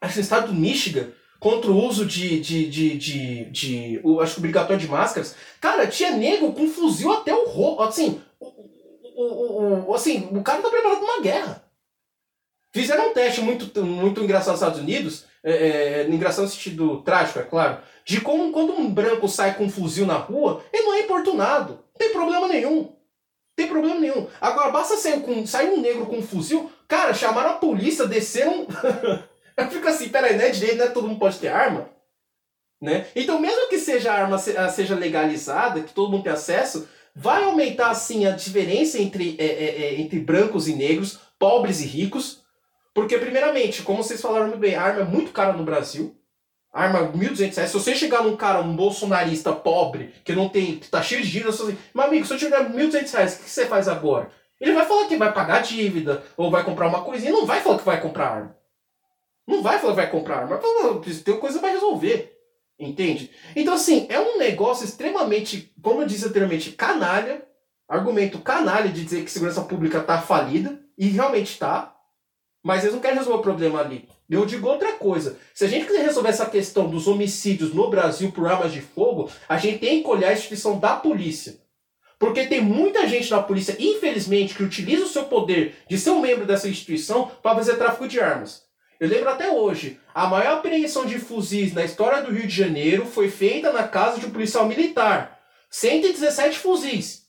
[0.00, 1.08] acho no estado do Michigan
[1.40, 2.38] contra o uso de.
[2.38, 5.34] de, de, de, de o, acho que obrigatório de máscaras.
[5.60, 7.82] Cara, tinha negro com fuzil até o rosto.
[7.82, 11.64] Assim, o, o, o, assim, o cara tá preparado pra uma guerra.
[12.72, 17.38] Fizeram um teste muito, muito engraçado nos Estados Unidos é, é, engraçado no sentido trágico,
[17.38, 20.94] é claro, de como quando um branco sai com um fuzil na rua, ele não
[20.94, 21.72] é importunado.
[21.72, 22.92] Não tem problema nenhum.
[23.60, 24.26] Tem problema nenhum.
[24.40, 28.66] Agora, basta sair, com, sair um negro com um fuzil, cara, chamaram a polícia, desceram.
[29.54, 30.86] Eu fico assim, peraí, não é direito, né?
[30.86, 31.90] Todo mundo pode ter arma.
[32.80, 33.06] Né?
[33.14, 37.90] Então, mesmo que seja a arma seja legalizada, que todo mundo tenha acesso, vai aumentar
[37.90, 42.40] assim a diferença entre, é, é, é entre brancos e negros, pobres e ricos,
[42.94, 46.16] porque, primeiramente, como vocês falaram muito bem, a arma é muito cara no Brasil.
[46.72, 47.70] Arma 1.200 reais.
[47.70, 50.78] Se você chegar num cara, um bolsonarista pobre, que não tem.
[50.78, 53.42] que tá cheio de dívida, você assim, meu amigo, se eu tiver 1.200 reais, o
[53.42, 54.30] que você faz agora?
[54.60, 57.78] Ele vai falar que vai pagar dívida, ou vai comprar uma coisinha, não vai falar
[57.78, 58.56] que vai comprar arma.
[59.46, 62.36] Não vai falar que vai comprar arma, vai tem coisa para resolver.
[62.78, 63.30] Entende?
[63.56, 67.46] Então, assim, é um negócio extremamente, como eu disse anteriormente, canalha.
[67.88, 71.96] Argumento canalha de dizer que segurança pública tá falida, e realmente tá.
[72.62, 74.08] Mas eles não querem resolver o problema ali.
[74.30, 75.36] Eu digo outra coisa.
[75.52, 79.28] Se a gente quiser resolver essa questão dos homicídios no Brasil por armas de fogo,
[79.48, 81.58] a gente tem que olhar a instituição da polícia.
[82.16, 86.20] Porque tem muita gente na polícia, infelizmente, que utiliza o seu poder de ser um
[86.20, 88.62] membro dessa instituição para fazer tráfico de armas.
[89.00, 93.06] Eu lembro até hoje, a maior apreensão de fuzis na história do Rio de Janeiro
[93.06, 95.40] foi feita na casa de um policial militar.
[95.70, 97.22] 117 fuzis.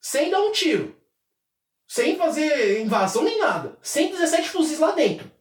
[0.00, 0.96] Sem dar um tiro.
[1.86, 3.76] Sem fazer invasão nem nada.
[3.82, 5.33] 117 fuzis lá dentro.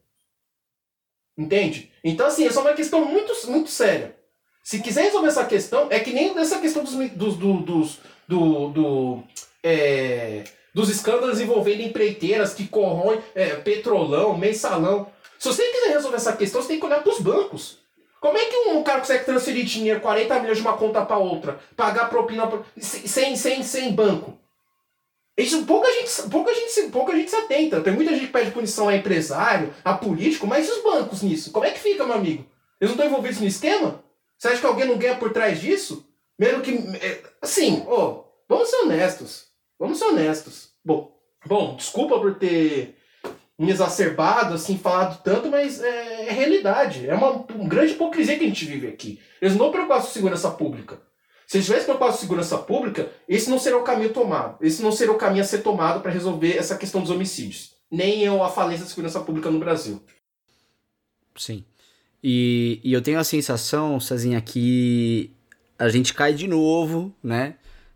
[1.38, 1.92] Entende?
[2.04, 4.16] Então, assim, essa é uma questão muito, muito séria.
[4.64, 9.24] Se quiser resolver essa questão, é que nem essa questão dos, dos, dos, do, do,
[9.62, 15.08] é, dos escândalos envolvendo empreiteiras que corroem é, petrolão, mensalão.
[15.38, 17.80] Se você quiser resolver essa questão, você tem que olhar para os bancos.
[18.22, 21.60] Como é que um cara consegue transferir dinheiro, 40 milhões de uma conta para outra,
[21.76, 24.40] pagar propina sem, sem, sem banco?
[25.38, 27.82] Isso pouca gente, pouca, gente, pouca gente se atenta.
[27.82, 31.52] Tem muita gente que pede punição a empresário, a político, mas e os bancos nisso?
[31.52, 32.46] Como é que fica, meu amigo?
[32.80, 34.04] Eles não estão envolvidos no esquema?
[34.38, 36.08] Você acha que alguém não ganha por trás disso?
[36.38, 36.72] Mesmo que.
[36.98, 39.46] É, assim, oh, vamos ser honestos.
[39.80, 40.70] Vamos ser honestos.
[40.86, 41.16] Bom,
[41.46, 42.96] bom, desculpa por ter
[43.58, 47.08] me exacerbado, assim, falado tanto, mas é, é realidade.
[47.08, 49.20] É uma, uma grande hipocrisia que a gente vive aqui.
[49.42, 51.02] Eles não preocupam com segurança pública.
[51.54, 54.58] Se eles tivessem preocupado com segurança pública, esse não seria o caminho tomado.
[54.60, 57.76] Esse não seria o caminho a ser tomado para resolver essa questão dos homicídios.
[57.92, 60.02] Nem a falência da segurança pública no Brasil.
[61.36, 61.64] Sim.
[62.24, 65.30] E, e eu tenho a sensação, Cezinha, que
[65.78, 67.54] a gente cai de novo, né?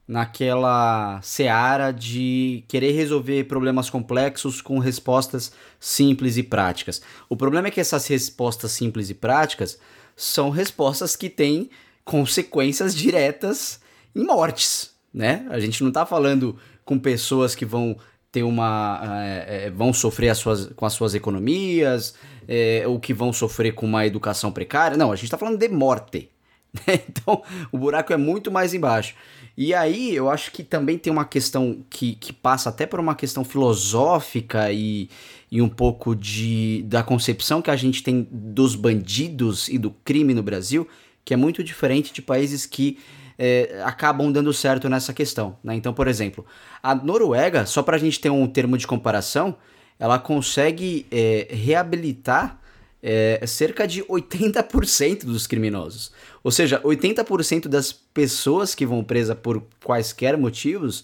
[0.07, 7.01] Naquela seara de querer resolver problemas complexos com respostas simples e práticas.
[7.27, 9.79] O problema é que essas respostas simples e práticas
[10.15, 11.71] são respostas que têm
[12.07, 13.81] consequências diretas
[14.15, 15.45] em mortes, né?
[15.49, 17.97] A gente não está falando com pessoas que vão
[18.31, 19.01] ter uma
[19.45, 22.15] é, vão sofrer as suas, com as suas economias
[22.47, 24.95] é, ou que vão sofrer com uma educação precária.
[24.95, 26.31] Não, a gente está falando de morte.
[26.85, 26.99] Né?
[27.09, 27.41] Então
[27.71, 29.15] o buraco é muito mais embaixo.
[29.57, 33.15] E aí eu acho que também tem uma questão que, que passa até por uma
[33.15, 35.09] questão filosófica e,
[35.49, 40.33] e um pouco de da concepção que a gente tem dos bandidos e do crime
[40.33, 40.87] no Brasil,
[41.27, 42.99] que é muito diferente de países que
[43.37, 45.57] é, acabam dando certo nessa questão.
[45.61, 45.75] Né?
[45.75, 46.45] Então, por exemplo,
[46.81, 49.57] a Noruega, só para a gente ter um termo de comparação,
[49.99, 52.57] ela consegue é, reabilitar
[53.03, 56.13] é, cerca de 80% dos criminosos.
[56.41, 61.03] Ou seja, 80% das pessoas que vão presas por quaisquer motivos,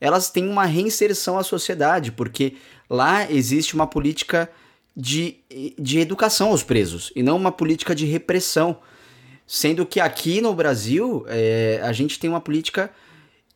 [0.00, 2.58] elas têm uma reinserção à sociedade, porque
[2.88, 4.48] lá existe uma política
[4.96, 5.38] de,
[5.76, 8.78] de educação aos presos e não uma política de repressão.
[9.46, 12.90] Sendo que aqui no Brasil é, a gente tem uma política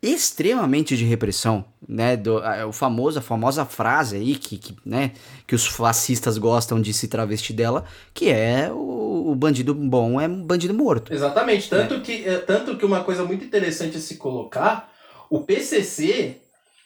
[0.00, 2.16] extremamente de repressão, né?
[2.16, 5.12] Do, a, o famoso, a famosa frase aí que, que, né,
[5.46, 7.84] que os fascistas gostam de se travestir dela,
[8.14, 11.12] que é o, o bandido bom é um bandido morto.
[11.12, 12.00] Exatamente, tanto, né?
[12.00, 14.92] que, é, tanto que uma coisa muito interessante a se colocar,
[15.28, 16.36] o PCC,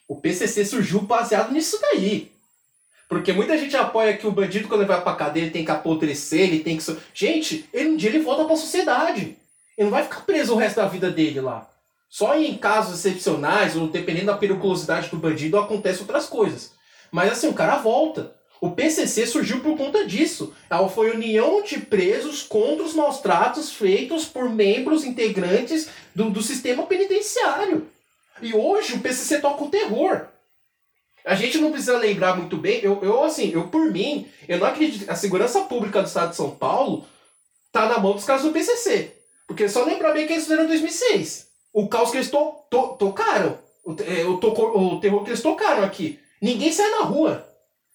[0.09, 2.32] o PCC surgiu baseado nisso daí.
[3.13, 5.71] Porque muita gente apoia que o bandido, quando ele vai pra cadeia, ele tem que
[5.71, 6.97] apodrecer, ele tem que.
[7.13, 9.37] Gente, ele, um dia ele volta pra sociedade.
[9.77, 11.69] Ele não vai ficar preso o resto da vida dele lá.
[12.09, 16.73] Só em casos excepcionais, ou dependendo da periculosidade do bandido, acontecem outras coisas.
[17.11, 18.35] Mas assim, o cara volta.
[18.63, 20.55] O PCC surgiu por conta disso.
[20.71, 26.43] Ela foi união de presos contra os maus tratos feitos por membros integrantes do, do
[26.43, 27.89] sistema penitenciário.
[28.41, 30.32] E hoje o PCC toca o terror.
[31.25, 32.81] A gente não precisa lembrar muito bem.
[32.83, 35.09] Eu, eu assim, eu por mim, eu não acredito.
[35.11, 37.05] A segurança pública do estado de São Paulo
[37.71, 39.13] tá na mão dos caras do PCC.
[39.47, 41.49] Porque só lembrar bem que eles fizeram em 2006.
[41.73, 43.59] O caos que eles to, to, tocaram.
[43.85, 46.19] O, é, o, o terror que eles tocaram aqui.
[46.41, 47.52] Ninguém sai na rua.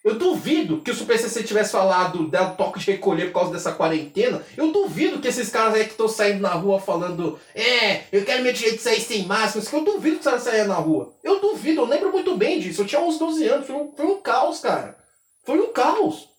[0.08, 4.42] Eu duvido que o PCC tivesse falado do toque de recolher por causa dessa quarentena,
[4.56, 8.42] eu duvido que esses caras aí que estão saindo na rua falando é, eu quero
[8.42, 11.14] meu direito de sair sem máscara, eu duvido que os caras saiam na rua.
[11.22, 12.84] Eu duvido, eu lembro muito bem disso.
[12.84, 14.98] Eu tinha uns 12 anos, foi um, foi um caos, cara.
[15.44, 16.30] Foi um caos.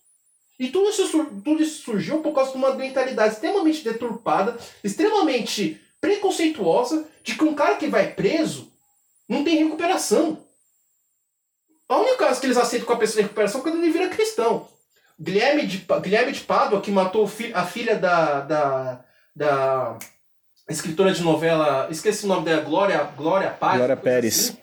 [0.59, 7.05] E tudo isso, tudo isso surgiu por causa de uma mentalidade extremamente deturpada, extremamente preconceituosa,
[7.23, 8.71] de que um cara que vai preso
[9.27, 10.43] não tem recuperação.
[11.89, 14.09] A única coisa que eles aceitam com a pessoa de recuperação é quando ele vira
[14.09, 14.67] cristão.
[15.19, 19.97] Guilherme de, Guilherme de Pádua, que matou a filha da, da, da
[20.69, 23.77] escritora de novela, esqueci o nome dela, Glória, Glória Paz.
[23.77, 24.49] Glória Pérez.
[24.49, 24.57] Assim.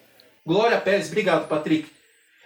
[0.47, 1.91] Glória Pérez, obrigado, Patrick.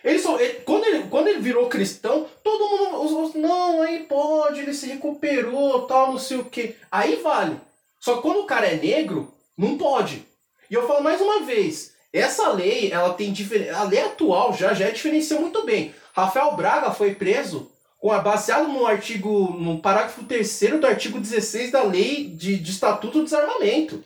[0.03, 3.03] Ele só, ele, quando, ele, quando ele virou cristão, todo mundo.
[3.03, 6.75] Os, os, não, aí pode, ele se recuperou, tal, não sei o que.
[6.91, 7.61] Aí vale.
[7.99, 10.25] Só que quando o cara é negro, não pode.
[10.71, 13.33] E eu falo mais uma vez: essa lei, ela tem
[13.75, 15.95] a lei atual já já diferencia muito bem.
[16.13, 21.71] Rafael Braga foi preso com a, baseado no artigo, no parágrafo 3 do artigo 16
[21.71, 24.03] da lei de, de Estatuto do Desarmamento.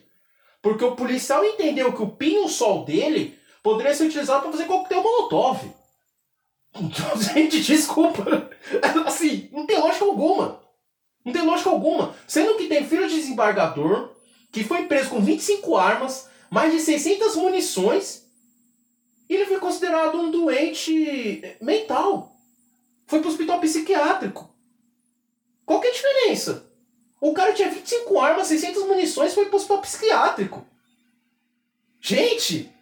[0.60, 5.60] Porque o policial entendeu que o pinho-sol dele poderia ser utilizado para fazer coquetel molotov.
[6.74, 8.50] Então, gente, desculpa.
[9.06, 10.60] Assim, não tem lógica alguma.
[11.24, 12.14] Não tem lógica alguma.
[12.26, 14.10] Sendo que tem filho de desembargador
[14.50, 18.22] que foi preso com 25 armas, mais de 600 munições,
[19.28, 22.32] e ele foi considerado um doente mental.
[23.08, 24.54] Foi para o hospital psiquiátrico.
[25.66, 26.70] Qual que é a diferença?
[27.20, 30.64] O cara tinha 25 armas, 600 munições foi para o hospital psiquiátrico.
[32.00, 32.72] Gente,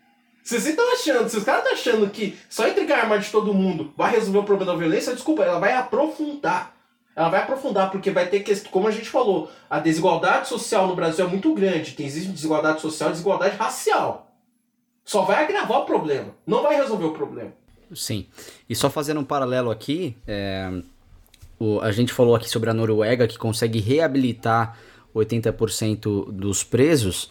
[0.44, 3.54] vocês estão achando, se os caras estão achando que só entregar a arma de todo
[3.54, 6.76] mundo vai resolver o problema da violência, desculpa, ela vai aprofundar.
[7.14, 10.96] Ela vai aprofundar, porque vai ter que, como a gente falou, a desigualdade social no
[10.96, 11.92] Brasil é muito grande.
[11.92, 14.32] Tem existe desigualdade social e desigualdade racial.
[15.04, 17.52] Só vai agravar o problema, não vai resolver o problema.
[17.94, 18.26] Sim.
[18.68, 20.70] E só fazendo um paralelo aqui, é,
[21.58, 24.78] o, a gente falou aqui sobre a Noruega que consegue reabilitar
[25.14, 27.30] 80% dos presos.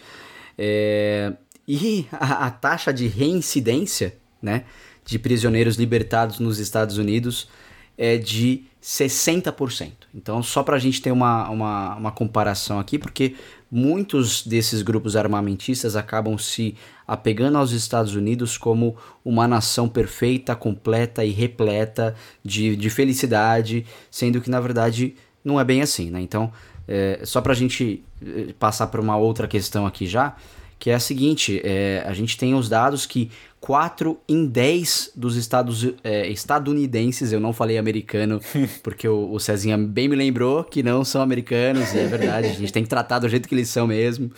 [0.57, 1.33] É,
[1.67, 4.65] e a, a, taxa de reincidência né,
[5.03, 7.49] de prisioneiros libertados nos Estados Unidos
[7.97, 9.91] é de 60%.
[10.13, 13.35] Então, só para a gente ter uma, uma, uma comparação aqui, porque
[13.69, 16.75] muitos desses grupos armamentistas acabam se
[17.07, 24.41] apegando aos Estados Unidos como uma nação perfeita, completa e repleta de, de felicidade, sendo
[24.41, 26.19] que na verdade não é bem assim, né?
[26.19, 26.51] Então,
[26.87, 30.35] é, só para a gente é, passar para uma outra questão aqui já,
[30.81, 33.29] que é a seguinte: é, a gente tem os dados que
[33.61, 38.41] 4 em 10 dos estados é, estadunidenses, eu não falei americano,
[38.81, 42.53] porque o, o Cezinha bem me lembrou que não são americanos, e é verdade, a
[42.53, 44.31] gente tem que tratar do jeito que eles são mesmo.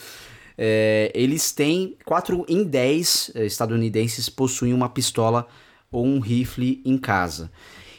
[0.58, 5.48] É, eles têm 4 em 10 é, estadunidenses possuem uma pistola
[5.89, 7.50] ou um rifle em casa.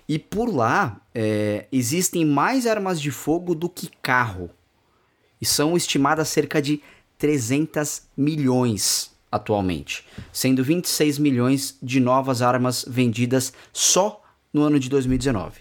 [0.07, 4.51] E por lá é, existem mais armas de fogo do que carro.
[5.40, 6.82] E são estimadas cerca de
[7.18, 15.60] 300 milhões atualmente, sendo 26 milhões de novas armas vendidas só no ano de 2019.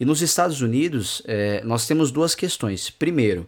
[0.00, 2.88] E nos Estados Unidos, é, nós temos duas questões.
[2.88, 3.46] Primeiro,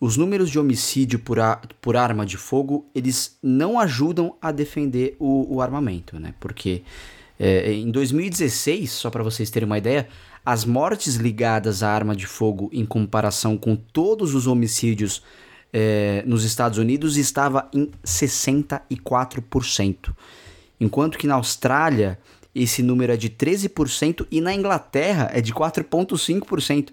[0.00, 5.14] os números de homicídio por, a, por arma de fogo, eles não ajudam a defender
[5.18, 6.34] o, o armamento, né?
[6.40, 6.82] Porque
[7.38, 10.08] é, em 2016, só para vocês terem uma ideia,
[10.44, 15.22] as mortes ligadas à arma de fogo em comparação com todos os homicídios
[15.72, 20.14] é, nos Estados Unidos estava em 64%,
[20.80, 22.18] enquanto que na Austrália
[22.54, 26.90] esse número é de 13% e na Inglaterra é de 4,5%.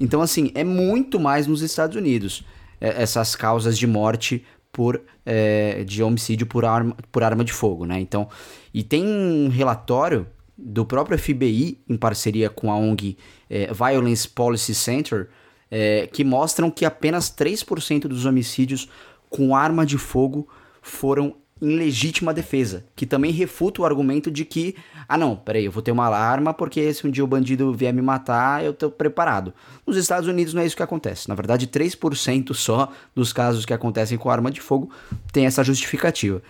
[0.00, 2.42] Então, assim, é muito mais nos Estados Unidos
[2.80, 7.84] é, essas causas de morte por é, de homicídio por arma, por arma de fogo,
[7.84, 8.00] né?
[8.00, 8.28] Então,
[8.72, 10.26] e tem um relatório
[10.56, 13.16] do próprio FBI em parceria com a ONG
[13.48, 15.28] é, Violence Policy Center
[15.70, 18.88] é, que mostram que apenas 3% dos homicídios
[19.28, 20.48] com arma de fogo
[20.82, 24.74] foram em legítima defesa, que também refuta o argumento de que,
[25.06, 27.92] ah não, peraí, eu vou ter uma arma porque se um dia o bandido vier
[27.92, 29.52] me matar, eu tô preparado.
[29.86, 31.28] Nos Estados Unidos não é isso que acontece.
[31.28, 34.90] Na verdade, 3% só dos casos que acontecem com arma de fogo
[35.32, 36.42] tem essa justificativa.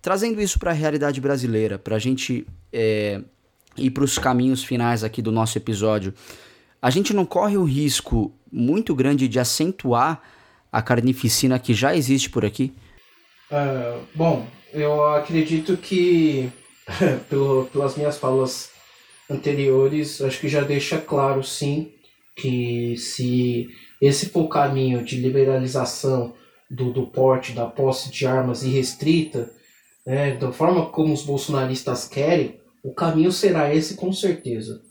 [0.00, 3.20] Trazendo isso para a realidade brasileira, para a gente é,
[3.76, 6.14] ir para os caminhos finais aqui do nosso episódio,
[6.82, 10.20] a gente não corre o risco muito grande de acentuar
[10.70, 12.74] a carnificina que já existe por aqui?
[13.48, 16.50] Uh, bom, eu acredito que,
[17.30, 18.70] pelo, pelas minhas falas
[19.30, 21.92] anteriores, acho que já deixa claro, sim,
[22.34, 23.68] que se
[24.00, 26.34] esse for o caminho de liberalização
[26.68, 29.52] do, do porte, da posse de armas irrestrita,
[30.04, 34.82] né, da forma como os bolsonaristas querem, o caminho será esse com certeza.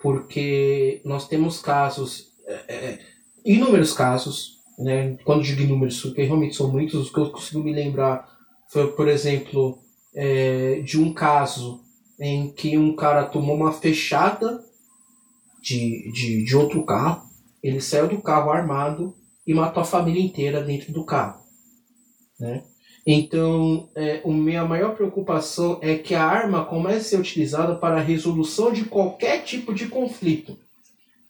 [0.00, 2.98] Porque nós temos casos, é, é
[3.44, 5.16] inúmeros casos, né?
[5.24, 8.28] Quando digo números, porque realmente são muitos, os que eu consigo me lembrar
[8.68, 9.78] foi, por exemplo,
[10.14, 11.80] é, de um caso
[12.18, 14.62] em que um cara tomou uma fechada
[15.62, 17.22] de, de, de outro carro,
[17.62, 19.14] ele saiu do carro armado
[19.46, 21.42] e matou a família inteira dentro do carro.
[22.38, 22.62] Né?
[23.12, 27.96] Então, é, a minha maior preocupação é que a arma comece a ser utilizada para
[27.96, 30.56] a resolução de qualquer tipo de conflito.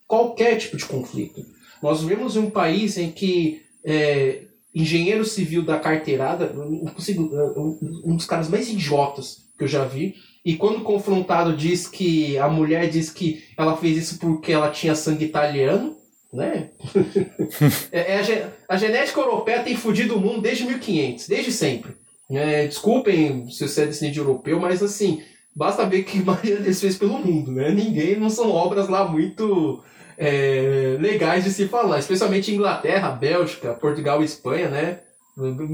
[0.06, 1.42] Qualquer tipo de conflito.
[1.82, 4.42] Nós vivemos em um país em que é,
[4.74, 10.82] engenheiro civil da carteirada, um dos caras mais idiotas que eu já vi, e quando
[10.82, 15.96] confrontado diz que a mulher diz que ela fez isso porque ela tinha sangue italiano,
[16.32, 16.70] né?
[17.90, 21.92] é, é a, a, genética europeia tem fudido o mundo desde 1500, desde sempre.
[22.30, 25.22] É, desculpem se você é descendente europeu, mas assim,
[25.54, 27.70] basta ver que Maria deles fez pelo mundo, né?
[27.70, 29.82] Ninguém, não são obras lá muito
[30.16, 35.00] é, legais de se falar, especialmente Inglaterra, Bélgica, Portugal e Espanha, né?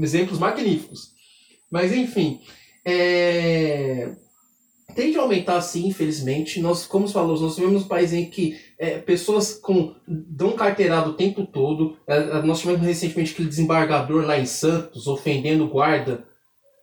[0.01, 1.11] Exemplos magníficos.
[1.69, 2.39] Mas enfim,
[2.85, 4.11] é...
[4.95, 6.61] tende a aumentar sim, infelizmente.
[6.61, 11.15] Nós, como falamos, nós vivemos um país em que é, pessoas com dão carteirado o
[11.15, 11.97] tempo todo.
[12.07, 16.25] É, é, nós tivemos recentemente aquele desembargador lá em Santos ofendendo o guarda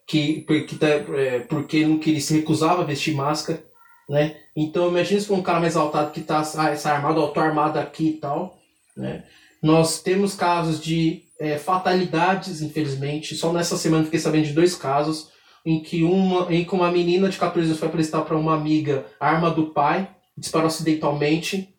[0.06, 3.64] que, que tá, é, porque não queria se recusava a vestir máscara
[4.08, 4.36] né?
[4.54, 7.78] Então imagine se for um cara mais exaltado que está essa armado, eu tô armado
[7.78, 8.58] aqui e tal,
[8.96, 9.24] né?
[9.62, 13.34] Nós temos casos de é, fatalidades, infelizmente.
[13.34, 15.30] Só nessa semana fiquei sabendo de dois casos
[15.64, 19.06] em que uma, em que uma menina de 14 anos foi apresentar para uma amiga
[19.18, 21.73] arma do pai, disparou acidentalmente,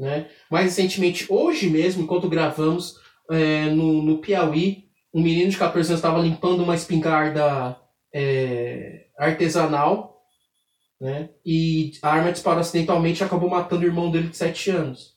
[0.00, 0.28] né?
[0.50, 2.96] Mais recentemente, hoje mesmo, enquanto gravamos,
[3.30, 7.76] é, no, no Piauí, um menino de 14 anos estava limpando uma espingarda
[8.12, 10.10] é, artesanal
[11.00, 11.30] né?
[11.44, 15.14] E a arma disparou acidentalmente e acabou matando o irmão dele de 7 anos.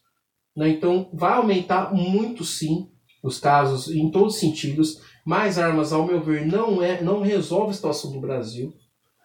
[0.55, 0.69] Né?
[0.69, 2.89] Então vai aumentar muito sim
[3.21, 5.01] os casos em todos os sentidos.
[5.25, 8.73] Mais armas, ao meu ver, não é não resolve a situação do Brasil.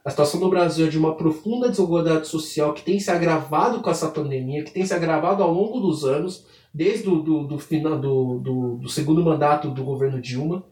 [0.09, 3.91] A situação do Brasil é de uma profunda desigualdade social que tem se agravado com
[3.91, 7.99] essa pandemia, que tem se agravado ao longo dos anos, desde o do, do, final,
[7.99, 10.65] do, do, do segundo mandato do governo Dilma.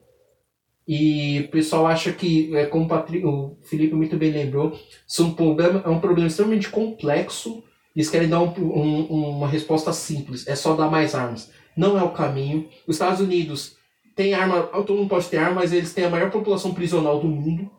[0.88, 4.72] E o pessoal acha que, é, como o, Felipe muito bem lembrou,
[5.06, 7.62] isso é um problema, é um problema extremamente complexo.
[7.94, 11.52] Eles querem dar um, um, uma resposta simples, é só dar mais armas.
[11.76, 12.70] Não é o caminho.
[12.86, 13.76] Os Estados Unidos
[14.14, 17.28] tem arma, todo mundo pode ter arma, mas eles têm a maior população prisional do
[17.28, 17.75] mundo.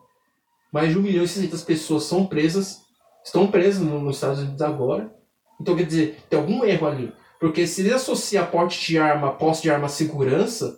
[0.72, 2.82] Mais de 1 milhão e 600 pessoas são presas,
[3.24, 5.12] estão presas nos Estados Unidos agora.
[5.60, 7.12] Então, quer dizer, tem algum erro ali.
[7.40, 10.76] Porque se eles associam porte de arma, posse de arma à segurança,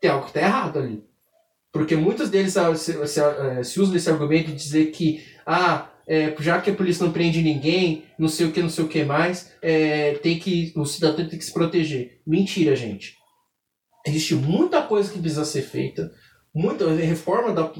[0.00, 1.04] tem algo que está errado ali.
[1.72, 5.90] Porque muitos deles ah, se, se, eh, se usam desse argumento de dizer que, ah,
[6.08, 8.88] é, já que a polícia não prende ninguém, não sei o que, não sei o
[8.88, 12.20] que mais, é, tem que, o cidadão tem que se proteger.
[12.26, 13.16] Mentira, gente.
[14.06, 16.12] Existe muita coisa que precisa ser feita,
[16.56, 17.70] muita reforma da,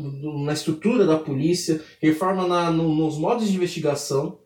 [0.45, 4.39] na estrutura da polícia, reforma na, no, nos modos de investigação,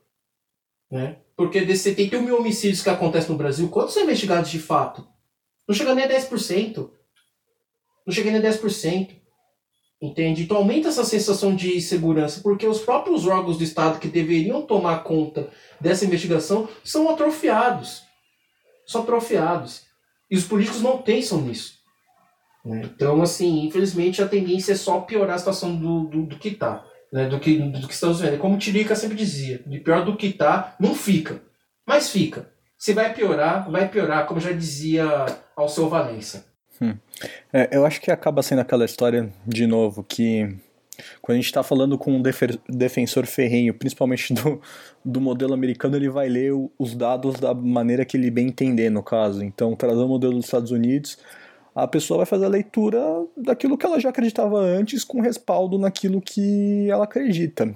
[0.88, 1.18] né?
[1.36, 5.04] Porque desses 71 mil homicídios que acontecem no Brasil, quantos são investigados de fato?
[5.66, 6.90] Não chega nem a 10%.
[8.06, 9.16] Não chega nem a 10%.
[10.00, 10.44] Entende?
[10.44, 15.02] Então aumenta essa sensação de segurança, porque os próprios órgãos do Estado que deveriam tomar
[15.02, 15.50] conta
[15.80, 18.02] dessa investigação são atrofiados.
[18.86, 19.86] São atrofiados.
[20.30, 21.79] E os políticos não pensam nisso.
[22.64, 22.82] Né?
[22.84, 26.84] Então, assim, infelizmente a tendência é só piorar a situação do, do, do que está.
[27.12, 27.28] Né?
[27.28, 28.38] Do, que, do que estamos vendo.
[28.38, 31.42] Como o Tirica sempre dizia, de pior do que está, não fica.
[31.86, 32.50] Mas fica.
[32.78, 35.04] Se vai piorar, vai piorar, como já dizia
[35.56, 36.46] ao seu Valença.
[36.80, 36.96] Hum.
[37.52, 40.56] É, eu acho que acaba sendo aquela história, de novo, que
[41.20, 42.22] quando a gente está falando com um
[42.68, 44.60] defensor ferrenho, principalmente do,
[45.04, 49.02] do modelo americano, ele vai ler os dados da maneira que ele bem entender, no
[49.02, 49.42] caso.
[49.42, 51.18] Então, trazer o modelo dos Estados Unidos,
[51.74, 53.00] a pessoa vai fazer a leitura
[53.36, 57.74] daquilo que ela já acreditava antes com respaldo naquilo que ela acredita.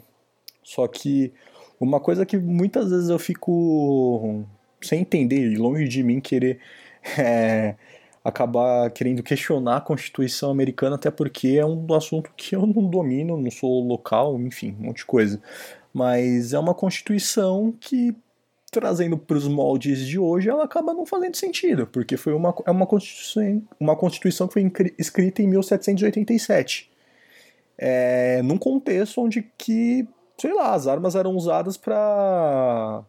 [0.62, 1.32] Só que
[1.78, 4.44] uma coisa que muitas vezes eu fico
[4.82, 6.58] sem entender e longe de mim querer
[7.18, 7.76] é,
[8.24, 13.36] acabar querendo questionar a Constituição americana, até porque é um assunto que eu não domino,
[13.36, 15.40] não sou local, enfim, um monte de coisa.
[15.92, 18.16] Mas é uma Constituição que,
[18.74, 22.70] trazendo para os moldes de hoje, ela acaba não fazendo sentido, porque foi uma, é
[22.70, 26.90] uma, Constituição, uma Constituição que foi escrita em 1787.
[27.78, 30.06] É, num contexto onde que,
[30.36, 33.04] sei lá, as armas eram usadas para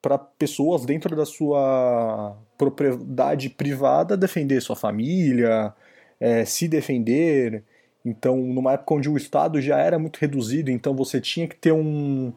[0.00, 5.74] para pessoas dentro da sua propriedade privada defender sua família,
[6.20, 7.64] é, se defender.
[8.04, 11.72] Então, numa época onde o Estado já era muito reduzido, então você tinha que ter
[11.72, 12.32] um,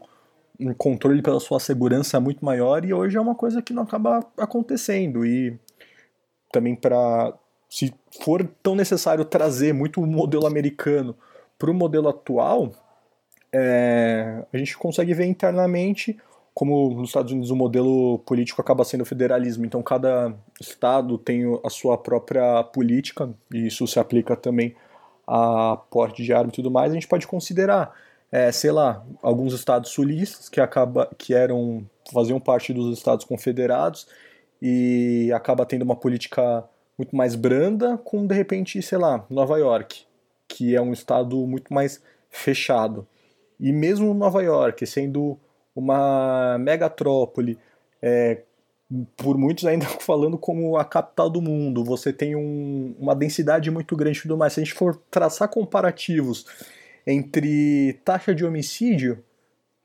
[0.61, 4.25] um controle pela sua segurança muito maior, e hoje é uma coisa que não acaba
[4.37, 5.25] acontecendo.
[5.25, 5.59] E
[6.51, 7.33] também para.
[7.69, 7.93] Se
[8.23, 11.15] for tão necessário trazer muito o modelo americano
[11.57, 12.71] para o modelo atual,
[13.53, 16.17] é, a gente consegue ver internamente
[16.53, 21.43] como nos Estados Unidos o modelo político acaba sendo o federalismo, então cada estado tem
[21.63, 24.75] a sua própria política, e isso se aplica também
[25.25, 27.93] a porte de arma e tudo mais, a gente pode considerar,
[28.31, 34.07] é, sei lá, alguns estados sulistas que acaba que eram faziam parte dos estados confederados
[34.61, 36.63] e acaba tendo uma política
[36.97, 40.05] muito mais branda, com de repente, sei lá, Nova York,
[40.47, 43.07] que é um estado muito mais fechado.
[43.59, 45.37] E mesmo Nova York, sendo
[45.75, 47.57] uma megatrópole,
[48.01, 48.41] é,
[49.17, 53.95] por muitos ainda falando como a capital do mundo, você tem um, uma densidade muito
[53.95, 54.53] grande e tudo mais.
[54.53, 56.45] Se a gente for traçar comparativos
[57.05, 59.23] entre taxa de homicídio,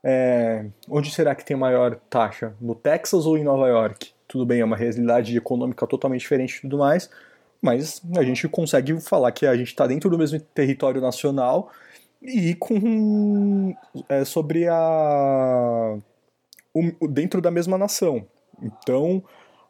[0.04, 2.54] é, onde será que tem maior taxa?
[2.60, 4.12] No Texas ou em Nova York?
[4.28, 7.10] Tudo bem, é uma realidade econômica totalmente diferente e tudo mais,
[7.60, 11.70] mas a gente consegue falar que a gente está dentro do mesmo território nacional
[12.22, 13.74] e com
[14.08, 15.96] é, sobre a
[16.74, 18.26] o, dentro da mesma nação.
[18.62, 19.22] Então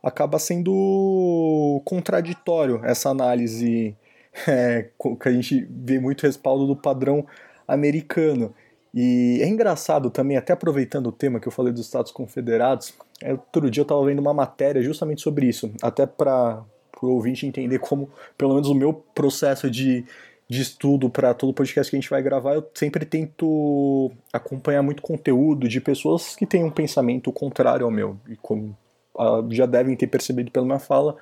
[0.03, 3.97] acaba sendo contraditório essa análise
[4.47, 4.89] é,
[5.20, 7.26] que a gente vê muito respaldo do padrão
[7.66, 8.55] americano.
[8.95, 13.32] E é engraçado também, até aproveitando o tema que eu falei dos Estados Confederados, é,
[13.32, 16.62] outro dia eu estava vendo uma matéria justamente sobre isso, até para
[17.03, 20.05] o ouvinte entender como, pelo menos, o meu processo de
[20.49, 25.03] de estudo para todo podcast que a gente vai gravar, eu sempre tento acompanhar muito
[25.03, 28.16] conteúdo de pessoas que têm um pensamento contrário ao meu.
[28.28, 28.76] E como
[29.16, 31.16] uh, já devem ter percebido pela minha fala,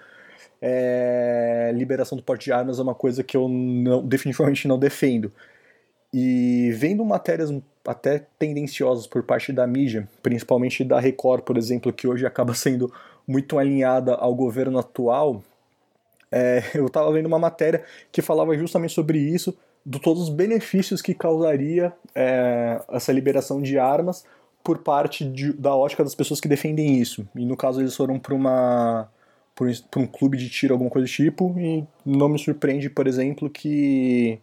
[0.66, 5.30] é, liberação do porte de armas é uma coisa que eu não, definitivamente não defendo.
[6.10, 7.52] E vendo matérias
[7.86, 12.90] até tendenciosas por parte da mídia, principalmente da Record, por exemplo, que hoje acaba sendo
[13.28, 15.42] muito alinhada ao governo atual,
[16.32, 19.54] é, eu estava vendo uma matéria que falava justamente sobre isso,
[19.84, 24.24] de todos os benefícios que causaria é, essa liberação de armas
[24.62, 27.28] por parte de, da ótica das pessoas que defendem isso.
[27.36, 29.10] E no caso eles foram para uma
[29.54, 33.48] para um clube de tiro, alguma coisa do tipo, e não me surpreende, por exemplo,
[33.48, 34.40] que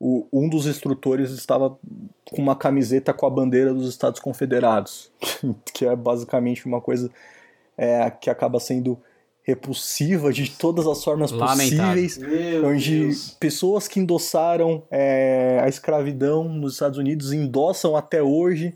[0.00, 1.78] o, um dos instrutores estava
[2.24, 5.12] com uma camiseta com a bandeira dos Estados Confederados,
[5.72, 7.08] que é basicamente uma coisa
[7.78, 8.98] é, que acaba sendo
[9.44, 12.02] repulsiva de todas as formas Lamentável.
[12.02, 13.36] possíveis, Meu onde Deus.
[13.40, 18.74] pessoas que endossaram é, a escravidão nos Estados Unidos endossam até hoje.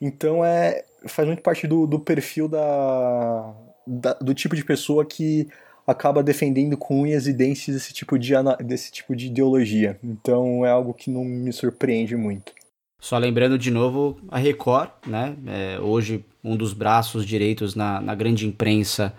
[0.00, 3.54] Então é faz muito parte do, do perfil da,
[3.86, 5.48] da, do tipo de pessoa que
[5.86, 8.32] acaba defendendo com unhas e dentes esse tipo de,
[8.64, 9.98] desse tipo de ideologia.
[10.02, 12.52] Então é algo que não me surpreende muito.
[12.98, 15.36] Só lembrando de novo a Record, né?
[15.46, 19.12] É, hoje um dos braços direitos na, na grande imprensa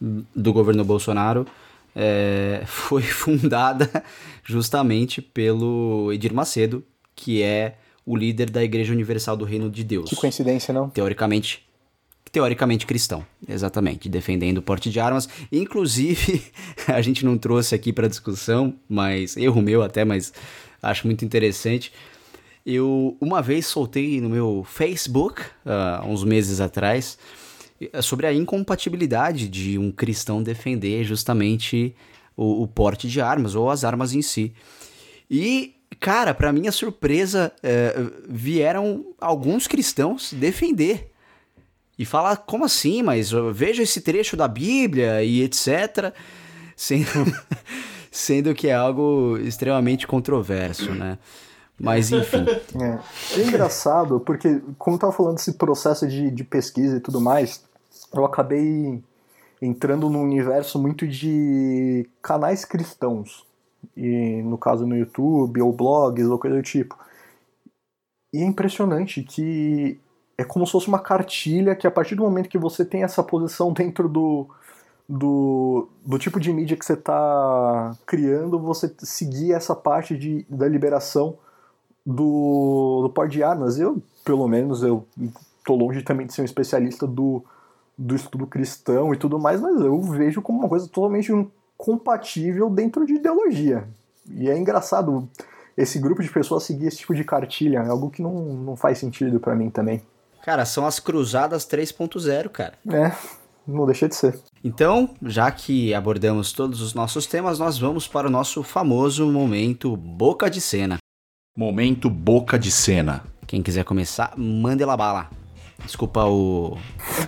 [0.00, 1.46] do governo Bolsonaro
[1.94, 3.90] é, foi fundada
[4.44, 6.84] justamente pelo Edir Macedo,
[7.16, 10.08] que é o líder da Igreja Universal do Reino de Deus.
[10.08, 10.88] Que coincidência, não?
[10.90, 11.64] Teoricamente,
[12.32, 15.28] teoricamente cristão, exatamente, defendendo o porte de armas.
[15.52, 16.42] Inclusive,
[16.88, 20.32] a gente não trouxe aqui para discussão, mas erro meu até, mas
[20.82, 21.92] acho muito interessante.
[22.64, 27.18] Eu uma vez soltei no meu Facebook, uh, uns meses atrás,
[28.00, 31.94] sobre a incompatibilidade de um cristão defender justamente
[32.36, 34.54] o, o porte de armas ou as armas em si.
[35.30, 37.94] E, cara, para minha surpresa, é,
[38.28, 41.11] vieram alguns cristãos defender
[42.02, 46.12] e falar como assim, mas veja esse trecho da Bíblia e etc.
[46.76, 47.06] Sendo,
[48.10, 51.18] sendo que é algo extremamente controverso, né?
[51.78, 52.44] Mas enfim.
[52.80, 57.20] É, é engraçado, porque, como eu tava falando desse processo de, de pesquisa e tudo
[57.20, 57.64] mais,
[58.12, 59.02] eu acabei
[59.60, 63.46] entrando num universo muito de canais cristãos,
[63.96, 66.96] e no caso no YouTube, ou blogs, ou coisa do tipo.
[68.34, 70.00] E é impressionante que
[70.36, 73.22] é como se fosse uma cartilha que a partir do momento que você tem essa
[73.22, 74.48] posição dentro do,
[75.08, 80.68] do, do tipo de mídia que você está criando, você seguir essa parte de, da
[80.68, 81.36] liberação
[82.04, 83.78] do, do porte de armas.
[83.78, 85.06] Eu, pelo menos, eu
[85.64, 87.44] tô longe também de ser um especialista do,
[87.96, 93.06] do estudo cristão e tudo mais, mas eu vejo como uma coisa totalmente incompatível dentro
[93.06, 93.86] de ideologia.
[94.28, 95.28] E é engraçado
[95.76, 98.98] esse grupo de pessoas seguir esse tipo de cartilha, é algo que não, não faz
[98.98, 100.02] sentido para mim também.
[100.44, 102.74] Cara, são as cruzadas 3.0, cara.
[102.90, 103.12] É,
[103.66, 104.38] não deixa de ser.
[104.64, 109.96] Então, já que abordamos todos os nossos temas, nós vamos para o nosso famoso momento
[109.96, 110.98] boca de cena.
[111.56, 113.22] Momento boca de cena.
[113.46, 115.28] Quem quiser começar, mande la bala.
[115.84, 116.78] Desculpa o.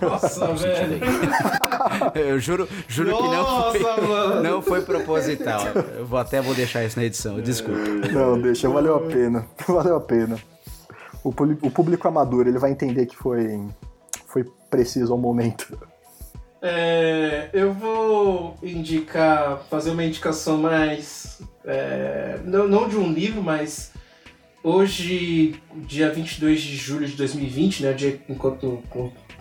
[0.01, 0.99] Nossa, velho.
[2.15, 4.43] Eu juro, juro Nossa, que não foi, mano.
[4.43, 5.61] não foi proposital.
[5.97, 7.39] Eu vou até vou deixar isso na edição.
[7.41, 7.79] Desculpa.
[8.11, 9.45] Não, deixa, valeu a pena.
[9.67, 10.39] Valeu a pena.
[11.25, 13.67] O, o público amador, ele vai entender que foi,
[14.27, 15.75] foi preciso ao momento.
[16.61, 21.41] É, eu vou indicar, fazer uma indicação mais.
[21.65, 23.91] é, não, não de um livro, mas
[24.63, 28.83] hoje, dia 22 de julho de 2020, né, dia enquanto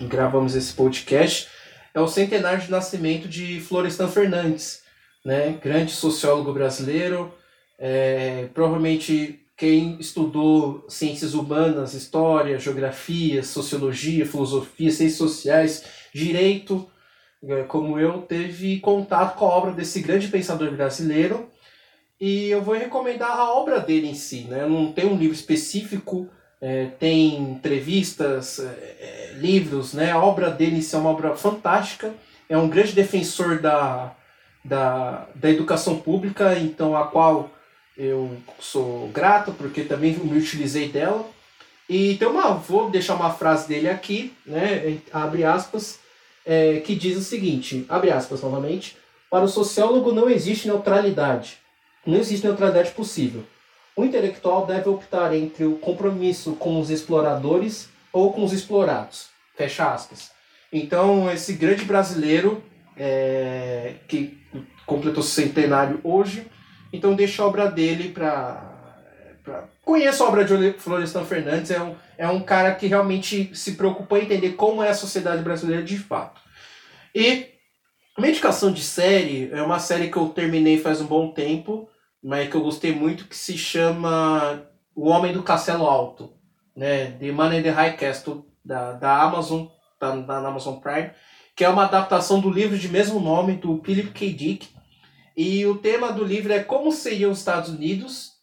[0.00, 1.48] gravamos esse podcast,
[1.92, 4.82] é o centenário de nascimento de Florestan Fernandes,
[5.22, 7.30] né, grande sociólogo brasileiro.
[7.78, 16.88] é, provavelmente quem estudou ciências humanas, história, geografia, sociologia, filosofia, ciências sociais, direito,
[17.48, 21.48] eh, como eu, teve contato com a obra desse grande pensador brasileiro.
[22.20, 24.46] E eu vou recomendar a obra dele em si.
[24.48, 24.66] Né?
[24.66, 26.28] Não tenho um livro específico,
[26.60, 29.94] eh, tem entrevistas, eh, livros.
[29.94, 30.10] Né?
[30.10, 32.12] A obra dele em si é uma obra fantástica.
[32.48, 34.16] É um grande defensor da,
[34.64, 37.50] da, da educação pública, então a qual
[37.96, 41.28] eu sou grato, porque também me utilizei dela.
[41.88, 44.98] E tem uma, vou deixar uma frase dele aqui, né?
[45.12, 45.98] abre aspas
[46.44, 48.96] é, que diz o seguinte, abre aspas novamente,
[49.30, 51.58] para o sociólogo não existe neutralidade.
[52.06, 53.44] Não existe neutralidade possível.
[53.96, 59.28] O intelectual deve optar entre o compromisso com os exploradores ou com os explorados.
[59.56, 60.30] Fecha aspas.
[60.72, 62.62] Então, esse grande brasileiro,
[62.96, 64.38] é, que
[64.84, 66.46] completou centenário hoje,
[66.96, 68.72] então deixa a obra dele para...
[69.84, 74.16] Conheço a obra de Florestan Fernandes, é um, é um cara que realmente se preocupou
[74.16, 76.40] em entender como é a sociedade brasileira de fato.
[77.14, 77.48] E
[78.16, 81.88] uma indicação de série é uma série que eu terminei faz um bom tempo,
[82.22, 84.62] mas que eu gostei muito, que se chama
[84.94, 86.32] O Homem do Castelo Alto,
[86.74, 87.10] né?
[87.18, 89.66] The Man in the High Castle, da, da Amazon,
[90.00, 91.10] da, da Amazon Prime,
[91.54, 94.32] que é uma adaptação do livro de mesmo nome, do Philip K.
[94.32, 94.73] Dick.
[95.36, 98.34] E o tema do livro é como seriam os Estados Unidos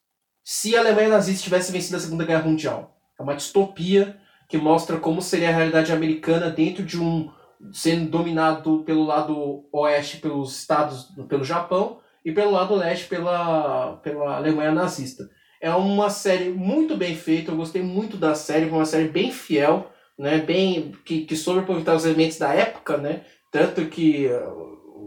[0.43, 2.97] se a Alemanha nazista tivesse vencido a Segunda Guerra Mundial.
[3.19, 4.18] É uma distopia
[4.49, 7.31] que mostra como seria a realidade americana dentro de um
[7.72, 14.35] sendo dominado pelo lado oeste pelos estados pelo Japão e pelo lado leste pela pela
[14.35, 15.30] Alemanha nazista.
[15.61, 19.91] É uma série muito bem feita, eu gostei muito da série, uma série bem fiel,
[20.18, 24.27] né, bem que, que soube aproveitar os elementos da época, né, tanto que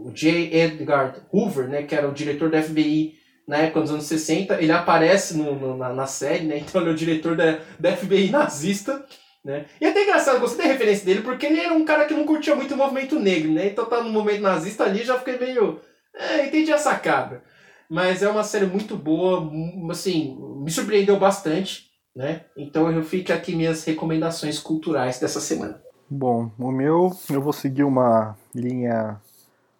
[0.03, 0.49] o J.
[0.53, 3.15] Edgar Hoover, né, que era o diretor da FBI
[3.47, 6.57] na época dos anos 60, ele aparece no, no, na, na série, né?
[6.57, 9.05] Então ele é o diretor da, da FBI nazista,
[9.43, 9.65] né?
[9.79, 12.25] E é até engraçado, gostei da referência dele, porque ele era um cara que não
[12.25, 13.67] curtia muito o movimento negro, né?
[13.67, 15.79] Então tá no movimento nazista ali, já fiquei meio...
[16.15, 17.43] É, entendi a sacada.
[17.89, 19.47] Mas é uma série muito boa,
[19.91, 21.85] assim, me surpreendeu bastante,
[22.15, 22.41] né?
[22.57, 25.79] Então eu fico aqui minhas recomendações culturais dessa semana.
[26.09, 29.19] Bom, o meu, eu vou seguir uma linha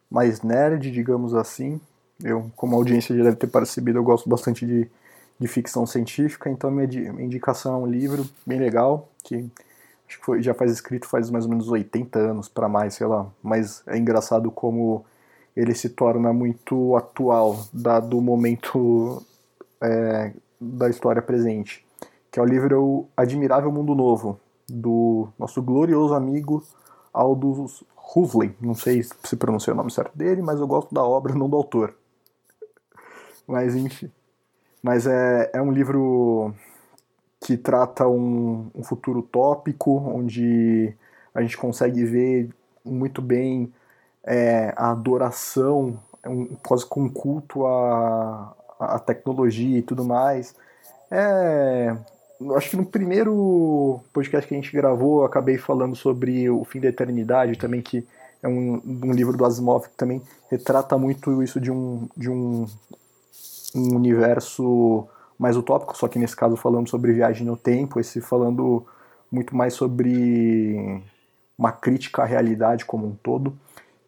[0.10, 1.80] mais nerd, digamos assim.
[2.23, 4.90] Eu, como a audiência já deve ter percebido, eu gosto bastante de,
[5.40, 9.49] de ficção científica, então minha, minha indicação é um livro bem legal, que
[10.07, 13.07] acho que foi, já faz escrito faz mais ou menos 80 anos para mais, sei
[13.07, 13.27] lá.
[13.44, 15.06] Mas é engraçado como
[15.56, 19.22] ele se torna muito atual, dado o momento
[19.82, 21.86] é, da história presente.
[22.32, 26.64] Que é o livro Admirável Mundo Novo, do nosso glorioso amigo
[27.14, 27.84] Aldous
[28.15, 28.56] Huxley.
[28.60, 31.56] Não sei se pronunciei o nome certo dele, mas eu gosto da obra, não do
[31.56, 31.95] autor.
[33.48, 34.11] Mas enfim.
[34.82, 36.53] Mas é, é um livro
[37.40, 40.95] que trata um, um futuro utópico, onde
[41.34, 42.49] a gente consegue ver
[42.84, 43.73] muito bem
[44.23, 50.56] é, a adoração, um, quase com um culto à, à tecnologia e tudo mais.
[51.11, 51.95] É,
[52.56, 56.80] acho que no primeiro podcast que a gente gravou, eu acabei falando sobre o fim
[56.80, 58.06] da eternidade também, que
[58.41, 62.68] é um, um livro do Asimov que também retrata muito isso de um, de um,
[63.76, 65.07] um universo
[65.38, 68.86] mais utópico, só que nesse caso falando sobre viagem no tempo, esse falando
[69.32, 71.02] muito mais sobre
[71.57, 73.57] uma crítica à realidade como um todo.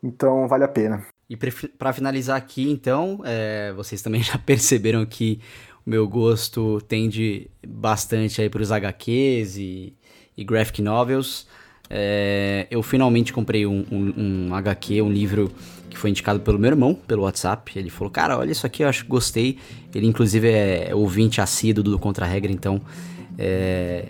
[0.02, 1.06] Então vale a pena.
[1.30, 5.42] E para finalizar aqui, então, é, vocês também já perceberam que
[5.88, 9.94] meu gosto tende bastante aí para os HQs e,
[10.38, 11.48] e graphic novels.
[11.90, 15.50] É, eu finalmente comprei um, um, um, HQ, um livro
[15.90, 17.72] que foi indicado pelo meu irmão, pelo WhatsApp.
[17.80, 19.60] Ele falou, cara, olha isso aqui, eu acho que gostei.
[19.96, 22.82] Ele, inclusive, é ouvinte assíduo do Contra Regra, então
[23.38, 24.08] é,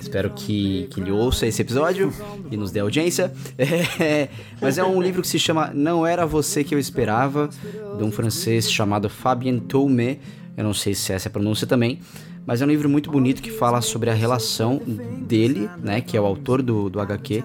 [0.00, 2.12] espero que, que ele ouça esse episódio
[2.48, 3.32] e nos dê audiência.
[4.00, 4.28] É,
[4.60, 7.50] mas é um livro que se chama Não Era Você Que Eu Esperava,
[7.96, 10.18] de um francês chamado Fabien Toumé.
[10.58, 12.00] Eu não sei se essa é a pronúncia também
[12.48, 14.80] mas é um livro muito bonito que fala sobre a relação
[15.20, 17.44] dele, né, que é o autor do, do HQ,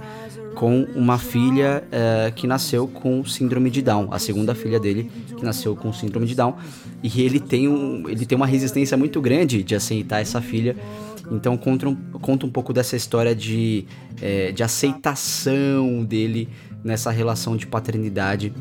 [0.56, 5.44] com uma filha uh, que nasceu com síndrome de Down, a segunda filha dele que
[5.44, 6.56] nasceu com síndrome de Down,
[7.03, 10.77] e ele tem, um, ele tem uma resistência muito grande de aceitar essa filha.
[11.30, 13.84] Então conta um, conta um pouco dessa história de,
[14.22, 16.48] é, de aceitação dele
[16.81, 18.53] nessa relação de paternidade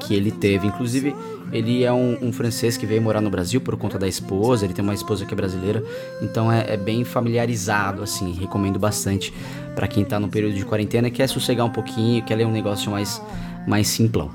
[0.00, 0.66] que ele teve.
[0.66, 1.14] Inclusive,
[1.52, 4.74] ele é um, um, francês que veio morar no Brasil por conta da esposa, ele
[4.74, 5.82] tem uma esposa que é brasileira,
[6.20, 9.32] então é, é bem familiarizado, assim, recomendo bastante
[9.74, 12.52] para quem tá no período de quarentena e quer sossegar um pouquinho, quer ler um
[12.52, 13.22] negócio mais,
[13.66, 14.30] mais simplão,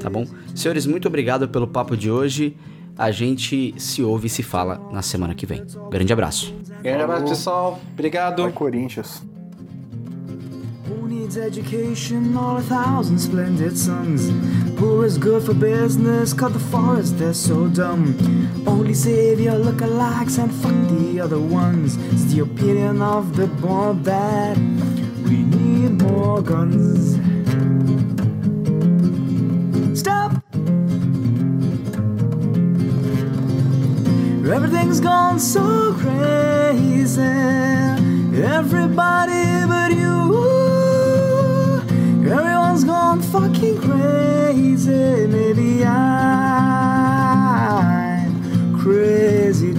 [0.00, 0.26] tá bom?
[0.54, 2.56] Senhores, muito obrigado pelo papo de hoje.
[2.98, 5.62] A gente se ouve e se fala na semana que vem.
[5.90, 6.54] Grande abraço.
[6.82, 7.78] Grande abraço, pessoal.
[7.92, 8.42] Obrigado.
[8.42, 9.22] Vai, Corinthians.
[10.88, 14.30] Who needs education or a thousand splendid sons?
[14.78, 18.14] Poor is good for business, cut the forest, they're so dumb.
[18.68, 21.96] Only savior lookalikes and fuck the other ones.
[22.12, 24.56] It's the opinion of the board that
[25.24, 27.16] we need more guns.
[29.98, 30.40] Stop!
[34.54, 37.22] Everything's gone so crazy.
[38.40, 39.56] Everybody
[42.28, 45.28] Everyone's gone fucking crazy.
[45.28, 45.96] Maybe I'm
[48.80, 49.72] crazy